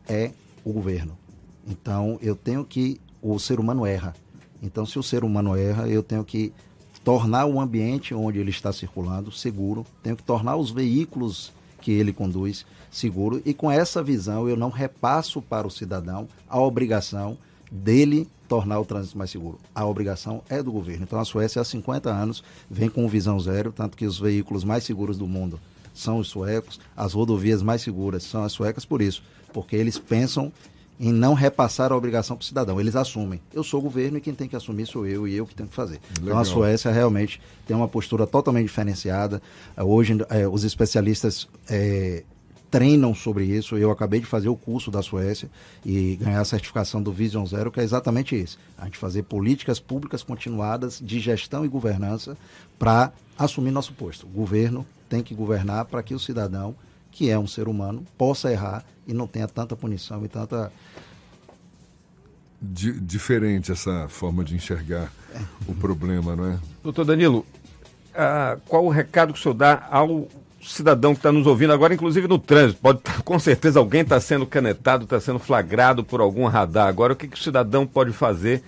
é 0.08 0.32
o 0.63 0.72
governo. 0.74 1.18
Então, 1.68 2.18
eu 2.22 2.36
tenho 2.36 2.63
que. 2.66 3.00
O 3.22 3.38
ser 3.38 3.60
humano 3.60 3.86
erra. 3.86 4.16
Então, 4.63 4.84
se 4.84 4.98
o 4.98 5.04
ser 5.04 5.24
humano 5.24 5.56
erra, 5.56 5.88
eu 5.88 6.01
tenho 6.01 6.24
que 6.24 6.51
tornar 7.04 7.46
o 7.46 7.60
ambiente 7.60 8.13
onde 8.13 8.40
ele 8.40 8.50
está 8.50 8.72
circulando 8.72 9.32
seguro, 9.32 9.86
tenho 10.04 10.16
que 10.16 10.24
tornar 10.24 10.56
os 10.56 10.72
veículos 10.72 11.51
que 11.82 11.92
ele 11.92 12.13
conduz 12.13 12.66
seguro 12.92 13.42
e 13.46 13.54
com 13.54 13.72
essa 13.72 14.04
visão 14.04 14.48
eu 14.48 14.56
não 14.56 14.70
repasso 14.70 15.42
para 15.42 15.66
o 15.66 15.72
cidadão 15.72 16.28
a 16.48 16.60
obrigação 16.60 17.38
dele 17.72 18.28
tornar 18.48 18.80
o 18.80 18.86
trânsito 18.86 19.18
mais 19.18 19.32
seguro. 19.32 19.58
A 19.74 19.86
obrigação 19.86 20.44
é 20.50 20.62
do 20.62 20.72
governo. 20.72 21.04
Então 21.04 21.20
a 21.20 21.25
Suécia 21.25 21.62
há 21.62 21.66
50 21.66 22.10
anos 22.10 22.44
vem 22.70 22.90
com 22.90 23.08
visão 23.08 23.40
zero, 23.40 23.72
tanto 23.72 23.98
que 23.98 24.06
os 24.06 24.20
veículos 24.20 24.63
mais 24.63 24.84
seguros 24.84 25.18
do 25.18 25.25
mundo 25.25 25.60
são 25.94 26.20
os 26.20 26.28
suecos, 26.28 26.80
as 26.96 27.14
rodovias 27.14 27.62
mais 27.62 27.82
seguras 27.82 28.24
são 28.24 28.44
as 28.44 28.52
suecas 28.52 28.86
por 28.86 29.02
isso, 29.02 29.24
porque 29.54 29.76
eles 29.76 29.98
pensam 29.98 30.52
em 31.00 31.12
não 31.12 31.34
repassar 31.34 31.92
a 31.92 31.98
obrigação 31.98 32.38
para 32.38 32.44
o 32.44 32.46
cidadão. 32.46 32.80
Eles 32.80 32.96
assumem. 32.96 33.42
Eu 33.52 33.64
sou 33.64 33.80
o 33.80 33.84
governo 33.84 34.20
e 34.20 34.22
quem 34.22 34.36
tem 34.36 34.48
que 34.48 34.56
assumir 34.56 34.86
sou 34.86 35.08
eu 35.08 35.28
e 35.28 35.36
eu 35.36 35.48
que 35.48 35.56
tenho 35.56 35.68
que 35.68 35.74
fazer. 35.74 36.00
Legal. 36.20 36.26
Então 36.26 36.38
a 36.38 36.46
Suécia 36.46 36.92
realmente 36.92 37.42
tem 37.66 37.76
uma 37.76 37.88
postura 37.88 38.28
totalmente 38.28 38.68
diferenciada. 38.68 39.42
Hoje 39.76 40.16
é, 40.30 40.48
os 40.48 40.64
especialistas 40.64 41.48
é, 41.68 42.24
treinam 42.70 43.16
sobre 43.16 43.46
isso. 43.46 43.76
Eu 43.78 43.90
acabei 43.90 44.20
de 44.20 44.28
fazer 44.28 44.50
o 44.50 44.56
curso 44.56 44.92
da 44.92 45.02
Suécia 45.02 45.50
e 45.84 46.18
ganhar 46.18 46.40
a 46.40 46.46
certificação 46.46 47.02
do 47.02 47.12
Vision 47.12 47.48
Zero, 47.48 47.72
que 47.72 47.80
é 47.80 47.84
exatamente 47.84 48.40
isso. 48.40 48.60
A 48.78 48.86
gente 48.86 49.00
fazer 49.00 49.24
políticas 49.24 49.80
públicas 49.80 50.22
continuadas 50.22 51.00
de 51.02 51.20
gestão 51.20 51.66
e 51.66 51.68
governança 51.68 52.38
para 52.78 53.12
assumir 53.40 53.72
nosso 53.72 53.94
posto. 53.94 54.28
Governo 54.28 54.86
tem 55.12 55.22
que 55.22 55.36
governar 55.36 55.84
para 55.84 56.01
que 56.01 56.15
o 56.15 56.20
cidadão, 56.20 56.74
que 57.12 57.30
é 57.30 57.38
um 57.38 57.46
ser 57.46 57.68
humano, 57.68 58.06
possa 58.18 58.50
errar 58.50 58.86
e 59.06 59.13
não 59.13 59.27
tenha 59.27 59.46
tanta 59.46 59.75
punição 59.75 60.24
e 60.24 60.30
tanta. 60.30 60.72
diferente 62.62 63.74
essa 63.74 64.08
forma 64.08 64.41
de 64.41 64.56
enxergar 64.56 65.12
é. 65.36 65.39
o 65.68 65.75
problema, 65.75 66.34
não 66.34 66.53
é? 66.53 66.60
Doutor 66.82 67.03
Danilo, 67.03 67.46
ah, 68.15 68.58
qual 68.70 68.86
o 68.86 68.89
recado 68.89 69.34
que 69.34 69.39
o 69.39 69.41
senhor 69.41 69.53
dá 69.53 69.86
ao 69.91 70.30
cidadão 70.63 71.13
que 71.13 71.20
está 71.20 71.32
nos 71.32 71.46
ouvindo 71.46 71.74
agora, 71.74 71.94
inclusive 71.94 72.25
no 72.25 72.39
trânsito? 72.39 72.80
Pode 72.82 73.01
tá, 73.01 73.20
com 73.25 73.38
certeza 73.38 73.80
alguém 73.80 74.01
está 74.01 74.18
sendo 74.22 74.46
canetado, 74.46 75.03
está 75.03 75.20
sendo 75.20 75.39
flagrado 75.39 76.06
por 76.06 76.22
algum 76.22 76.48
radar. 76.48 76.88
Agora, 76.88 77.12
o 77.12 77.15
que, 77.18 77.27
que 77.27 77.38
o 77.38 77.44
cidadão 77.44 77.86
pode 77.86 78.13
fazer 78.13 78.63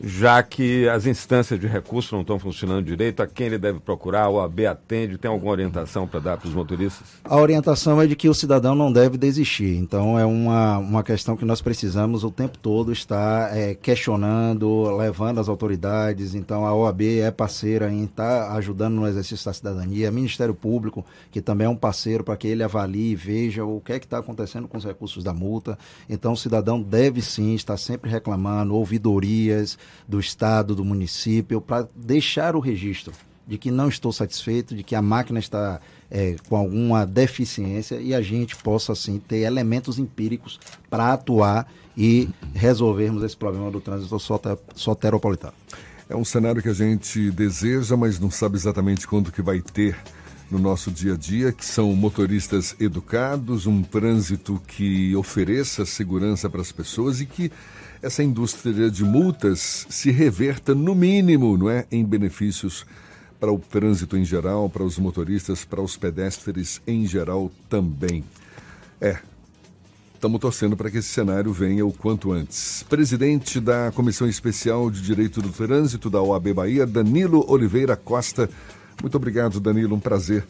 já 0.00 0.42
que 0.42 0.88
as 0.88 1.06
instâncias 1.06 1.58
de 1.58 1.66
recurso 1.66 2.14
não 2.14 2.22
estão 2.22 2.38
funcionando 2.38 2.84
direito, 2.84 3.22
a 3.22 3.26
quem 3.26 3.46
ele 3.46 3.58
deve 3.58 3.80
procurar, 3.80 4.24
a 4.24 4.30
OAB 4.30 4.60
atende, 4.66 5.18
tem 5.18 5.30
alguma 5.30 5.52
orientação 5.52 6.06
para 6.06 6.20
dar 6.20 6.36
para 6.36 6.48
os 6.48 6.54
motoristas? 6.54 7.06
A 7.24 7.36
orientação 7.36 8.00
é 8.00 8.06
de 8.06 8.14
que 8.14 8.28
o 8.28 8.34
cidadão 8.34 8.74
não 8.74 8.92
deve 8.92 9.18
desistir, 9.18 9.76
então 9.76 10.18
é 10.18 10.24
uma, 10.24 10.78
uma 10.78 11.02
questão 11.02 11.36
que 11.36 11.44
nós 11.44 11.60
precisamos 11.60 12.22
o 12.22 12.30
tempo 12.30 12.56
todo 12.58 12.92
estar 12.92 13.56
é, 13.56 13.74
questionando, 13.74 14.96
levando 14.96 15.40
as 15.40 15.48
autoridades, 15.48 16.34
então 16.34 16.64
a 16.64 16.74
OAB 16.74 17.02
é 17.02 17.30
parceira 17.30 17.90
em 17.90 18.04
estar 18.04 18.48
tá 18.48 18.54
ajudando 18.54 18.94
no 18.94 19.06
exercício 19.06 19.44
da 19.44 19.52
cidadania, 19.52 20.10
Ministério 20.10 20.54
Público, 20.54 21.04
que 21.30 21.40
também 21.40 21.66
é 21.66 21.70
um 21.70 21.76
parceiro 21.76 22.22
para 22.22 22.36
que 22.36 22.46
ele 22.46 22.62
avalie 22.62 23.12
e 23.12 23.16
veja 23.16 23.64
o 23.64 23.80
que 23.80 23.92
é 23.92 23.98
que 23.98 24.06
está 24.06 24.18
acontecendo 24.18 24.68
com 24.68 24.78
os 24.78 24.84
recursos 24.84 25.24
da 25.24 25.34
multa, 25.34 25.76
então 26.08 26.32
o 26.32 26.36
cidadão 26.36 26.80
deve 26.80 27.20
sim 27.20 27.54
estar 27.54 27.76
sempre 27.76 28.10
reclamando, 28.10 28.74
ouvidorias, 28.74 29.76
do 30.06 30.18
Estado, 30.18 30.74
do 30.74 30.84
município, 30.84 31.60
para 31.60 31.88
deixar 31.94 32.56
o 32.56 32.60
registro 32.60 33.12
de 33.46 33.56
que 33.56 33.70
não 33.70 33.88
estou 33.88 34.12
satisfeito, 34.12 34.76
de 34.76 34.82
que 34.82 34.94
a 34.94 35.00
máquina 35.00 35.38
está 35.38 35.80
é, 36.10 36.36
com 36.48 36.56
alguma 36.56 37.06
deficiência 37.06 37.96
e 37.96 38.14
a 38.14 38.20
gente 38.20 38.54
possa, 38.56 38.92
assim, 38.92 39.18
ter 39.18 39.38
elementos 39.38 39.98
empíricos 39.98 40.60
para 40.90 41.14
atuar 41.14 41.66
e 41.96 42.28
resolvermos 42.54 43.22
esse 43.22 43.36
problema 43.36 43.70
do 43.70 43.80
trânsito 43.80 44.16
soteropolitano. 44.74 45.54
É 46.10 46.14
um 46.14 46.24
cenário 46.24 46.62
que 46.62 46.68
a 46.68 46.74
gente 46.74 47.30
deseja, 47.30 47.96
mas 47.96 48.20
não 48.20 48.30
sabe 48.30 48.56
exatamente 48.56 49.06
quando 49.06 49.32
que 49.32 49.42
vai 49.42 49.60
ter 49.60 49.96
no 50.50 50.58
nosso 50.58 50.90
dia 50.90 51.14
a 51.14 51.16
dia, 51.16 51.52
que 51.52 51.64
são 51.64 51.92
motoristas 51.94 52.76
educados, 52.80 53.66
um 53.66 53.82
trânsito 53.82 54.60
que 54.66 55.14
ofereça 55.16 55.84
segurança 55.84 56.48
para 56.48 56.60
as 56.60 56.72
pessoas 56.72 57.20
e 57.20 57.26
que 57.26 57.50
essa 58.02 58.22
indústria 58.22 58.90
de 58.90 59.04
multas 59.04 59.86
se 59.88 60.10
reverta, 60.10 60.74
no 60.74 60.94
mínimo, 60.94 61.56
não 61.56 61.68
é, 61.68 61.86
em 61.90 62.04
benefícios 62.04 62.86
para 63.40 63.52
o 63.52 63.58
trânsito 63.58 64.16
em 64.16 64.24
geral, 64.24 64.68
para 64.68 64.82
os 64.82 64.98
motoristas, 64.98 65.64
para 65.64 65.80
os 65.80 65.96
pedestres 65.96 66.80
em 66.86 67.06
geral 67.06 67.50
também. 67.68 68.24
É, 69.00 69.18
estamos 70.14 70.40
torcendo 70.40 70.76
para 70.76 70.90
que 70.90 70.98
esse 70.98 71.08
cenário 71.08 71.52
venha 71.52 71.86
o 71.86 71.92
quanto 71.92 72.32
antes. 72.32 72.84
Presidente 72.88 73.60
da 73.60 73.92
Comissão 73.92 74.28
Especial 74.28 74.90
de 74.90 75.00
Direito 75.00 75.40
do 75.40 75.50
Trânsito 75.50 76.10
da 76.10 76.20
OAB 76.20 76.52
Bahia, 76.52 76.86
Danilo 76.86 77.44
Oliveira 77.48 77.96
Costa. 77.96 78.50
Muito 79.00 79.16
obrigado, 79.16 79.60
Danilo. 79.60 79.94
Um 79.94 80.00
prazer 80.00 80.44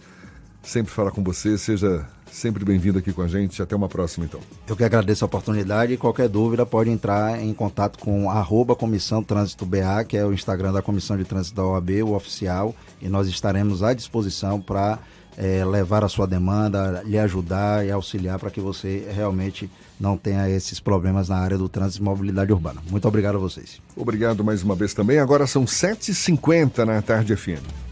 sempre 0.63 0.93
falar 0.93 1.11
com 1.11 1.23
você. 1.23 1.59
Seja 1.59 2.09
sempre 2.33 2.64
bem-vindo 2.64 2.99
aqui 2.99 3.12
com 3.12 3.23
a 3.23 3.29
gente. 3.29 3.61
Até 3.62 3.75
uma 3.75 3.88
próxima, 3.88 4.25
então. 4.27 4.41
Eu 4.67 4.77
que 4.77 4.85
agradeço 4.85 5.25
a 5.25 5.27
oportunidade 5.27 5.93
e 5.93 5.97
qualquer 5.97 6.29
dúvida 6.29 6.64
pode 6.64 6.91
entrar 6.91 7.43
em 7.43 7.53
contato 7.53 7.99
com 7.99 8.31
arroba 8.31 8.75
Comissão 8.75 9.23
Trânsito 9.23 9.67
BA, 9.67 10.05
que 10.07 10.17
é 10.17 10.25
o 10.25 10.33
Instagram 10.33 10.73
da 10.73 10.83
Comissão 10.83 11.17
de 11.17 11.25
Trânsito 11.25 11.57
da 11.57 11.64
OAB, 11.64 12.03
o 12.03 12.14
oficial, 12.14 12.75
e 13.01 13.09
nós 13.09 13.29
estaremos 13.29 13.83
à 13.83 13.93
disposição 13.93 14.61
para 14.61 14.99
é, 15.37 15.64
levar 15.64 16.05
a 16.05 16.09
sua 16.09 16.27
demanda, 16.27 17.03
lhe 17.05 17.17
ajudar 17.19 17.87
e 17.87 17.93
auxiliar 17.93 18.38
para 18.38 18.51
que 18.51 18.61
você 18.61 19.09
realmente 19.14 19.71
não 20.01 20.17
tenha 20.17 20.51
esses 20.51 20.81
problemas 20.81 21.29
na 21.29 21.37
área 21.37 21.57
do 21.57 21.69
trânsito 21.69 22.03
e 22.03 22.05
mobilidade 22.05 22.53
urbana. 22.53 22.83
Muito 22.91 23.07
obrigado 23.07 23.37
a 23.37 23.38
vocês. 23.38 23.81
Obrigado 23.97 24.43
mais 24.43 24.62
uma 24.62 24.75
vez 24.75 24.93
também. 24.95 25.19
Agora 25.19 25.47
são 25.47 25.64
7h50 25.64 26.85
na 26.85 27.01
tarde 27.01 27.37
FM. 27.37 27.88